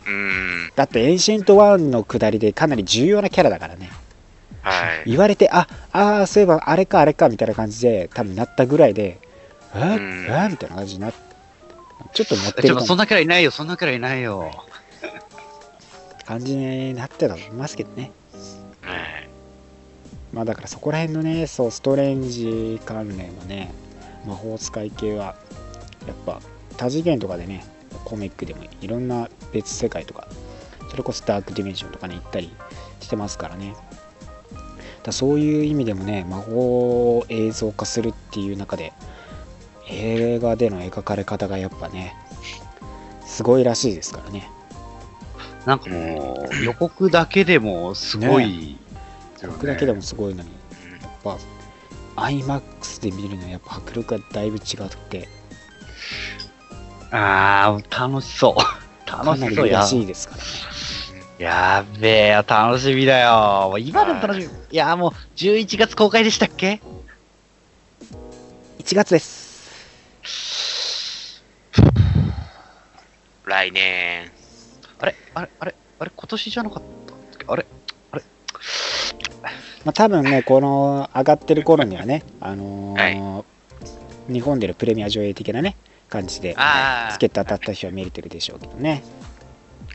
[0.06, 3.92] うーん、だってエンシェントワンの下りでかなり重要なキャラだからね。
[4.62, 4.72] は
[5.06, 5.10] い。
[5.10, 9.20] 言われてああーそういえばあれかあれかみたいな感じで多分なったぐらいで
[9.76, 9.78] え？
[9.78, 10.24] ー、うん。
[10.24, 10.28] え？
[10.28, 11.12] ーみたいな感じになっ
[12.12, 14.50] ちょっと持ってちょっとるそんなキャラいないよ、そんなキャラいないよ。
[16.24, 18.12] 感じになってたと思いますけどね。
[18.82, 19.28] はい。
[20.32, 23.72] まあだからそこら辺のねそうストレンジ関連はね
[24.26, 25.34] 魔法使い系は
[26.06, 26.40] やっぱ
[26.76, 27.64] 多次元とかでね
[28.04, 30.26] コミックでもいろんな別世界とか
[30.90, 32.50] それこそダークディメンションとかに行ったり
[33.00, 33.74] してますからね。
[35.02, 38.92] だそういう意味でもね魔法を映像化するっていう中で
[39.88, 42.14] 映画での描かれ方がやっぱね
[43.26, 44.48] すごいらしいですからね
[45.66, 48.76] なんかもう、予告だけでもすごい、
[49.46, 50.50] 僕だけでもすごいのに
[51.02, 51.36] やっぱ
[52.16, 54.62] IMAX で見るのはやっぱ迫力がだいぶ違っ
[55.08, 55.28] て
[57.10, 58.54] ああ、楽しそう。
[58.56, 58.80] か
[59.24, 59.84] 楽しそうや。
[59.86, 60.44] しいですからね
[61.38, 63.76] やっべえよ、楽しみだよ。
[63.78, 64.52] 今でも楽しみ。
[64.70, 66.80] いや、もう11月公開でしたっけ
[68.78, 69.52] ？1月です
[73.44, 74.41] 来年。
[75.02, 77.44] あれあれあれあれ今年じゃなかったっけ？
[77.48, 77.66] あれ
[79.84, 83.44] まあ多分ねこの上がってる頃にはねあのー
[84.28, 85.76] 日本でのプレミア上映的なね
[86.08, 87.12] 感じであー。
[87.14, 89.02] チケット当たった人は見れてるでしょうけどね。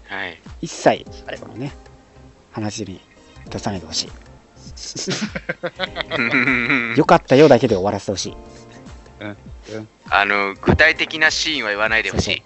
[0.09, 0.37] はい。
[0.61, 1.71] 一切あれこのね
[2.51, 2.99] 話に
[3.49, 4.09] 出さないでほし
[6.17, 6.97] うんい。
[6.99, 8.35] よかったよだけで終わらせてほしい。
[10.09, 12.43] あの、具体的なシーンは言わないでほしい。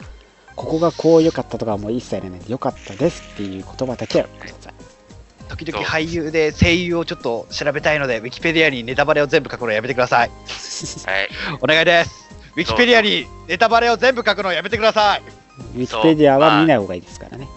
[0.56, 4.74] ここがこう良かったとかはもう一切ない良かったですっていう言葉だけはください
[5.50, 10.30] 時々俳優で声優をちょっと調べたいので、ウィキペディアにネタバレを全部書くのやめてください。
[10.30, 11.30] はい。
[11.62, 12.30] お願いです。
[12.56, 15.22] ウィキペディアにネタバレを全部書くのやめてください。
[15.76, 17.48] ウィキペディアは見ない方がいいですからね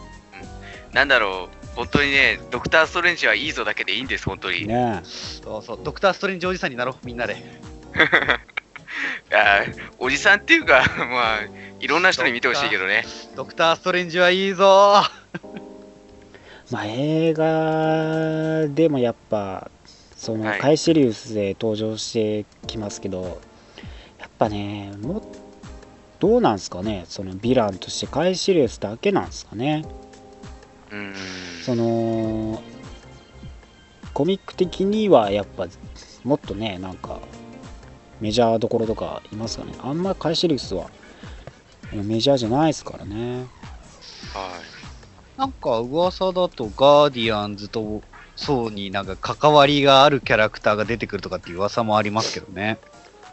[0.93, 4.67] なんだろう、本当にね、ドクター・ストレンジはいいぞだけでいいんです、本当に。
[4.67, 7.37] ねそうそう、ドクターストレンジおじさんになろう、みんなで。
[9.33, 11.41] あーおじさんっていうか、 まあ、
[11.81, 13.05] いろんな人に見てほしいけどね。
[13.37, 15.03] ドクターストレンジはいいぞ
[16.71, 19.71] まあ映画でもやっぱ
[20.17, 23.41] そのはいカイシリウスで登場してきますけど、
[24.19, 25.23] やっぱねもう
[26.21, 27.05] どうなんすかね？
[27.07, 29.85] そのヴィランとしてカイシリウスだけなんですかね？
[30.91, 31.15] うーん。
[31.65, 32.63] その
[34.15, 35.67] コミック的にはやっぱ
[36.23, 37.21] もっとねなんか
[38.25, 39.75] メジャーどころとかいますかね。
[39.83, 40.89] あんまカイシリウスは
[41.93, 43.45] メジャーじゃないですからね。
[44.33, 44.51] は
[45.37, 48.01] なんか噂だとガーディアンズと
[48.35, 52.79] そうになんか関わりがあるキャラクターが出てくるとかっていう噂もありますけどね。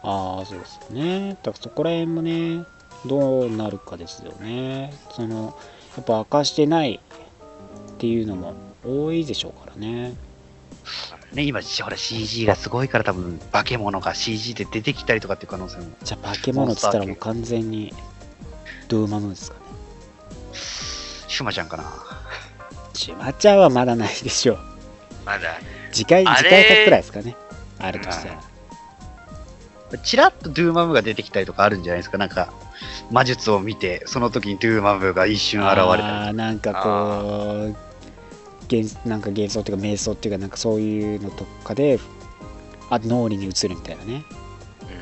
[0.02, 1.38] ああそうですね。
[1.42, 2.62] だからそこら辺もね
[3.06, 4.92] どうなるかですよね。
[5.10, 5.56] その
[5.96, 7.00] やっぱ明かしてない
[7.92, 8.52] っていうのも
[8.84, 10.12] 多いでしょうからね
[11.32, 15.84] ね、今、ほら CG がすごいから多分化け物が CG で出てきたりとかっていう可能性も。
[16.02, 17.94] じゃあ化け物っつったらもう完全に
[18.88, 19.62] ドゥーマムですかね
[20.52, 21.84] シュマちゃんかな。
[22.92, 24.58] シュマちゃんはまだないでしょうい。
[25.24, 25.58] まだ。
[25.90, 27.36] 次回次回作くらいですかね
[27.78, 28.42] あるとしたら
[29.98, 32.18] チラッとドゥーマムが出てきたりとかあるんじゃないですか。
[32.18, 32.52] なんか、
[33.10, 37.91] 魔術を見て、その時にドゥーマムが一瞬現れたりなんかこう
[38.76, 41.98] 幻なんか幻想っていうか瞑想っていうかなんかそういうのとかで
[42.90, 44.24] あ脳裏に映るみたいなね。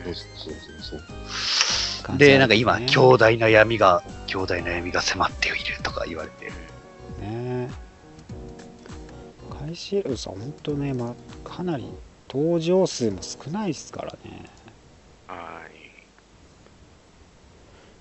[0.07, 1.01] うんそうそうそう。
[1.01, 6.51] そうで、なんか今、強大な闇が、強大な闇が迫っているとか言われて。
[7.21, 7.71] ね。
[9.51, 11.87] カイシエルさん本当ね、まあ、かなり
[12.29, 14.47] 登場数も少ないですからね。
[15.27, 15.71] はい。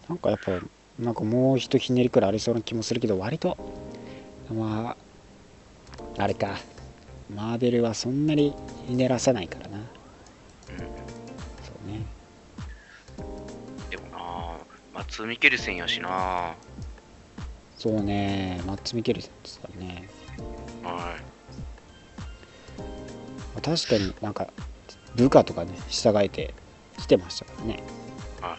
[0.07, 0.51] なんかやっぱ
[0.97, 3.57] なんかもう一ひねりくらいありそうな気もするけど割と
[4.49, 5.09] まあ
[6.18, 6.58] あれか。
[7.34, 8.56] マーベルはそんなに
[8.88, 9.78] ひねらさないからな。
[9.78, 9.86] うん。
[10.78, 10.84] そ
[11.86, 12.06] うね。
[13.89, 14.58] でもな
[14.93, 16.10] マツミケルセンやしな。
[16.10, 16.56] は
[17.80, 18.62] そうね。
[18.68, 20.84] マッツ・ミケルセンですからね、い。
[20.84, 20.91] ま
[23.56, 24.47] あ確かになんか
[25.16, 26.54] 部下とかね従えて
[26.97, 27.84] 来てましたからね。
[28.41, 28.58] はい。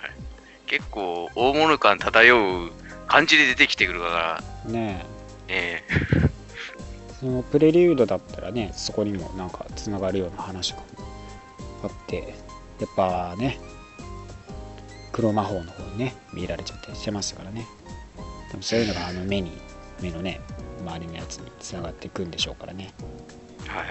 [0.66, 2.70] 結構、大物感漂う
[3.09, 5.05] 感じで出てきてくるから、ね
[5.49, 5.82] え
[7.21, 10.83] そのプレリュードだったらねそこにもなんかつながるような話が
[11.85, 12.35] あって
[12.81, 13.61] やっぱね
[15.12, 17.66] 黒魔法の方にね見られちゃったりしてましたからね
[18.51, 19.53] でもそういうのがあの目に
[20.01, 20.41] 目のね
[20.81, 23.21] 周りのやつにつながっていくんでしょうからねえ
[23.71, 23.89] はい。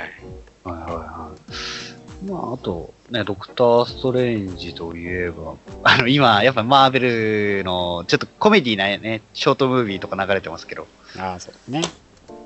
[0.64, 2.26] はいはいはい。
[2.26, 11.82] まあ、あと、ね、ドクター・ストレンジといえば、あの、今、やっぱマーベルの、ちょっとコメディなね、ショートムービーとか流れてますけど、ああそうですね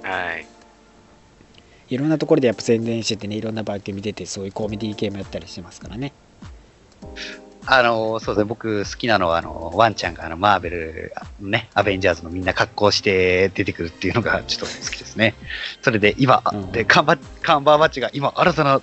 [0.04, 0.53] はい。
[1.94, 6.12] いろんなところでやっぱ宣伝しててねいろんな番組出てそういうコメディ系もやったりしてますからね。
[7.66, 15.34] あの、そうですね、僕好きなのは、あの、ワンちゃんが、あの、マーベル、のね、アベンジャーズのみんな格好して出てくるっていうのが、ちょっと好きですね。
[15.82, 16.72] それで、今、うん。
[16.74, 18.82] で、カンバカンバーバッチが、今、新たな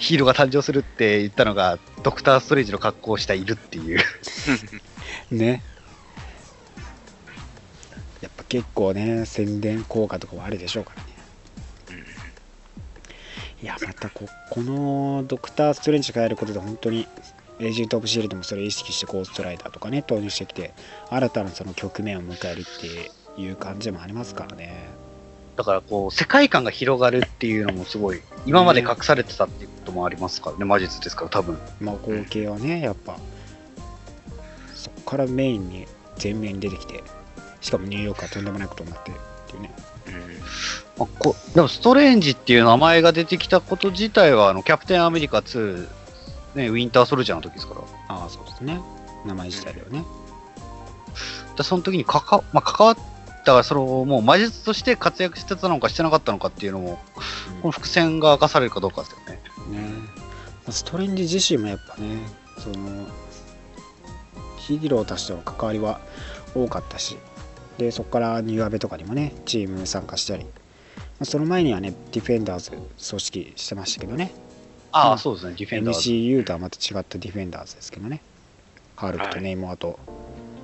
[0.00, 4.00] ヒーローが誕生するって言ったのが、ドクター・ストレンジの格好をしたいるっていう。
[5.30, 5.62] ね。
[8.20, 11.02] やっぱ結構ね宣伝効果とかもあるでしょうから。
[11.02, 11.07] ね
[13.62, 17.06] いやまたここのドクター・ストレンジがやることで本当に
[17.58, 20.72] エージェント・オブ・シールドもそれを意識してゴーストライダーとかね投入してきて
[21.10, 22.64] 新たなその局面を迎えるっ
[23.36, 24.88] ていう感じもありますからね
[25.56, 31.58] だから、こう、世界観が広がるっていうのもすごい、今まで隠されてたっていうこともありますからね、魔術ですから、多分。
[31.80, 33.18] 魔法系はねやっぱ
[34.78, 35.86] そこからメインに
[36.22, 37.02] 前面に出てきて
[37.60, 39.14] しかもニューヨークはとんでもないことになってっ
[39.48, 39.70] ていうね
[40.06, 40.14] うん。
[41.00, 45.88] あこでも、ストレンジっていう名前が出てきたこと自体は、あの、キャプテンアメリカ2、
[46.54, 47.80] ね、ウィンターソルジャーの時ですから。
[48.08, 48.80] ああそうですね
[49.26, 50.04] 名前自体ではね
[51.56, 52.96] でその時にかか、まあ、関わっ
[53.44, 56.98] た、その、もう魔術として活躍してたのかしてなかったのかっていうのも、
[57.60, 59.40] この伏線が明かされるかどうかですよね。
[59.70, 59.88] ね
[60.68, 62.18] まあストレンジ自身もやっぱね
[62.58, 63.06] その
[64.58, 66.00] ヒーローたちとの関わりは
[66.54, 67.16] 多かったし
[67.78, 70.57] でそこからニューアベとかにもねチーム参加したり、まあ、
[71.22, 74.32] その前にはねディフェンダーズ組織してましたけどね。
[74.92, 76.08] ああ、うんそうですね、ディフェンダーズ。
[76.10, 78.20] MCU とはまた違ったディフェンダーズですけどね。
[78.96, 79.98] ハルクとネイモアと、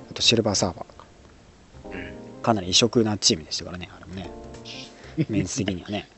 [0.09, 0.85] あとシルバーサーバー。
[0.85, 1.05] か
[1.91, 2.13] うん。
[2.41, 4.29] かなり異色なチームでしたからねあれもね。
[5.29, 6.09] メンツ的にはね。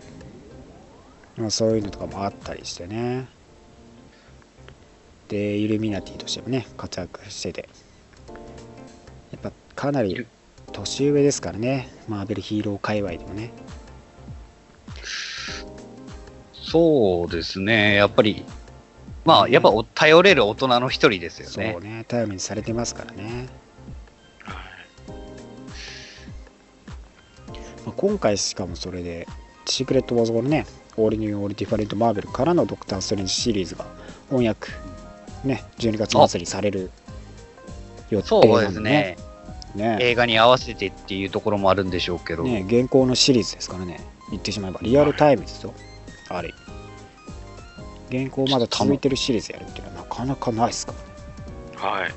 [1.36, 3.26] まあそういうのとかもあったりしてね。
[5.28, 7.68] でイルミナティとしてもね活躍してて。
[9.32, 10.26] やっぱかなり
[10.72, 11.88] 年上ですからね。
[12.08, 13.50] マーベルヒーロー界隈でもね。
[16.54, 18.44] そうですね、やっぱり、
[19.24, 21.72] まあ、やっぱお頼れる大人の一人ですよね。
[21.74, 21.82] そう。
[21.82, 22.04] ね。
[22.08, 23.48] 頼りにされてますからね、
[27.84, 29.28] まあ、今回しかもそれで
[29.66, 30.66] シークレット・ウォーズ・ゴールね。
[30.96, 33.86] オールニュー・オール・ディファレント・マーベルからのドクター・ストレンジシリーズが
[34.28, 34.68] 翻訳
[35.44, 36.90] ね12月末にされる
[38.10, 39.16] 予定そうなんでですね
[39.74, 39.96] ね。
[39.96, 44.00] ね映画に合わせてっていうところもあるんでしょうけど、ね現行のシリーズですからね。
[44.30, 44.80] 言ってしまえば。
[44.82, 45.74] リアルタイムですよ。
[46.28, 46.52] あれ。
[48.10, 50.92] 現行まだ続いてるシリーズやるっていうのはなかなかないですか
[51.80, 52.14] らはい。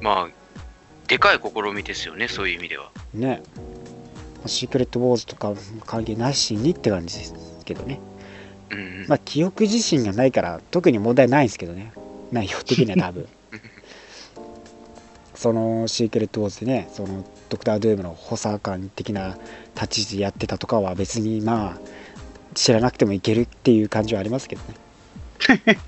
[0.00, 0.28] まあ、
[1.08, 2.90] でかい試みですよね、そういう意味では。
[3.14, 3.42] ね。
[4.46, 5.54] シークレット・ウォーズとか
[5.86, 7.34] 関係なしにって感じです
[7.64, 8.00] けどね。
[8.70, 9.06] うんうん。
[9.08, 11.92] まあ記憶自身がないから特に問題ないんですけどね。
[12.32, 13.28] 内容的には多分
[15.40, 19.38] そのシークレット・ウォーズでねそのドクター・ドゥームの補佐官的な
[19.74, 21.78] 立ち位置でやってたとかは別にまあ
[22.52, 24.74] 知らなくてもいけるっていう感じはありますけどね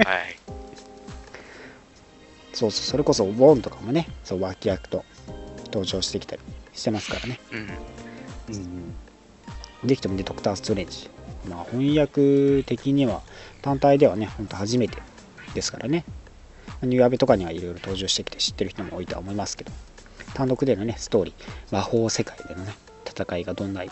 [0.06, 0.38] はい。
[2.54, 5.04] そうそうそれこそウォンとかもねそう脇役と
[5.66, 6.42] 登場してきたり
[6.72, 7.58] してますからねうん。
[7.58, 7.62] う
[8.58, 8.94] ん
[9.84, 11.10] できてもね、ドクター・ストレンジ。
[11.48, 13.22] まあ、翻訳的には、
[13.62, 14.98] 単体ではね、ほんと初めて
[15.54, 16.04] ですからね。
[16.86, 19.72] ニューアベとかにはいろいろ登場してきて知ってる人も多いとは思いますけど、
[20.34, 22.74] 単独でのね、ストーリー、魔法世界でのね、
[23.06, 23.82] 戦いがどんな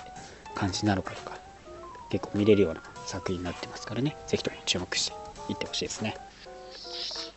[0.55, 1.39] 感じになるかとか、
[2.11, 6.17] 結構見れるような作品になってますからね、ぜひとも注目していってほしいですね。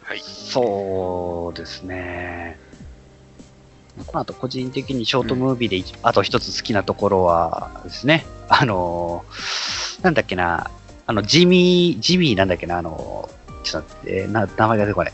[0.02, 0.20] はい。
[0.20, 2.60] そうですね。
[4.08, 10.72] この後、個人的にショートムービーで一、あと一つ好きなところはですね、あのーなんだっけな、
[11.06, 15.14] あの、ジミー、ジミーなんだっけな、あのーちょっと待って、な名前が出てこない。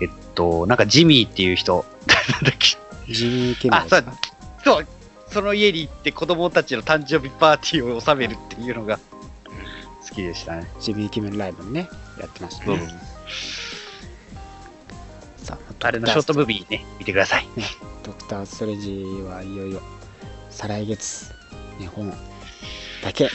[0.00, 1.84] えっと、なんかジミーっていう人。
[3.08, 4.12] ジミー・キメロですか？
[4.64, 4.86] そう、
[5.32, 8.98] その家に行って子供たちの誕生日パーティーを収めるっていうのが
[10.08, 10.68] 好きでしたね。
[10.80, 11.88] ジミー・キメロライブもね、
[12.18, 12.80] やってましたね。
[15.36, 17.46] さあ、あれのショートムービーね、見てください。
[18.02, 19.80] ドクター・ストレンジはいよいよ
[20.50, 21.30] 再来月
[21.78, 22.10] 日本
[23.02, 23.28] だけ。
[23.28, 23.30] 日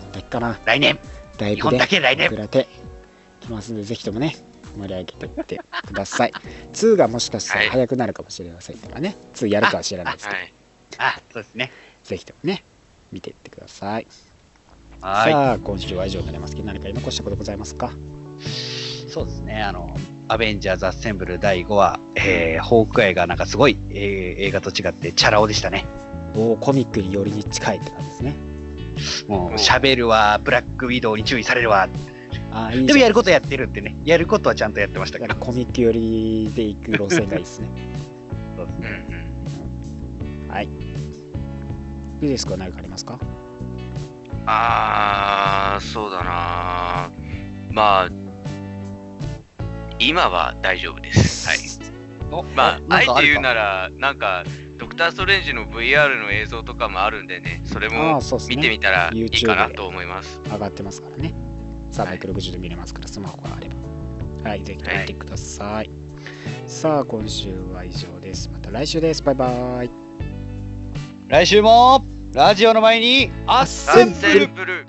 [0.00, 0.58] 本だけかな。
[0.64, 0.98] 来年、
[1.38, 2.30] 大日本だけ来年
[3.50, 4.36] ますのでぜひともね
[4.76, 6.32] 盛り上げていってください
[6.72, 10.52] 2がもしかしたらはい早くなるかもしれませんからね2やるかは知らないですけどはい。
[10.98, 11.70] あ、そうですね。
[12.04, 12.64] ぜひともね
[13.12, 14.06] 見ていってください
[15.00, 15.32] はい。
[15.32, 17.92] さあ今週は以上になりますけど何か残したことございますか？
[19.08, 19.96] そうですね、あの、
[20.28, 25.84] アベンジャーズ・アッセンブル第5話、えー、ホークアイがなんかすごい、えー映画と違ってチャラ男でしたね。
[26.34, 28.36] おーコミックによりに近いって感じですね
[29.26, 31.88] もう、喋るわ、ブラックウィドウに注意されるわ。
[32.50, 35.28] ああいいでもやることやってるってね、やることはちゃんとやってましたけど。
[35.28, 39.06] やっぱコミック寄りで行く路線がいいですねうん そうですね。
[39.10, 40.48] うん。
[40.50, 40.68] はい
[42.20, 42.56] いいですか？
[42.56, 43.18] 何かありますか？
[44.46, 47.10] あー、そうだな
[47.70, 48.08] まあ、
[49.98, 51.48] 今は大丈夫です。
[51.48, 51.58] はい。
[52.30, 54.44] おまあ、あえて言うら、なら、なんか、
[54.78, 60.40] ドクター・ストレンジの VR の映像とかもあるんでね、それあも見てみたらいいかなと思います。
[60.44, 61.34] 上がってますからね。
[62.04, 64.50] 360で見れますから、スマホがあれば。
[64.50, 65.90] はい、ぜひ見てください。
[66.66, 68.48] さあ、今週は以上です。
[68.52, 69.22] また来週です。
[69.22, 69.90] バイバイ。
[71.28, 74.86] 来週も、ラジオの前に、アッセンブル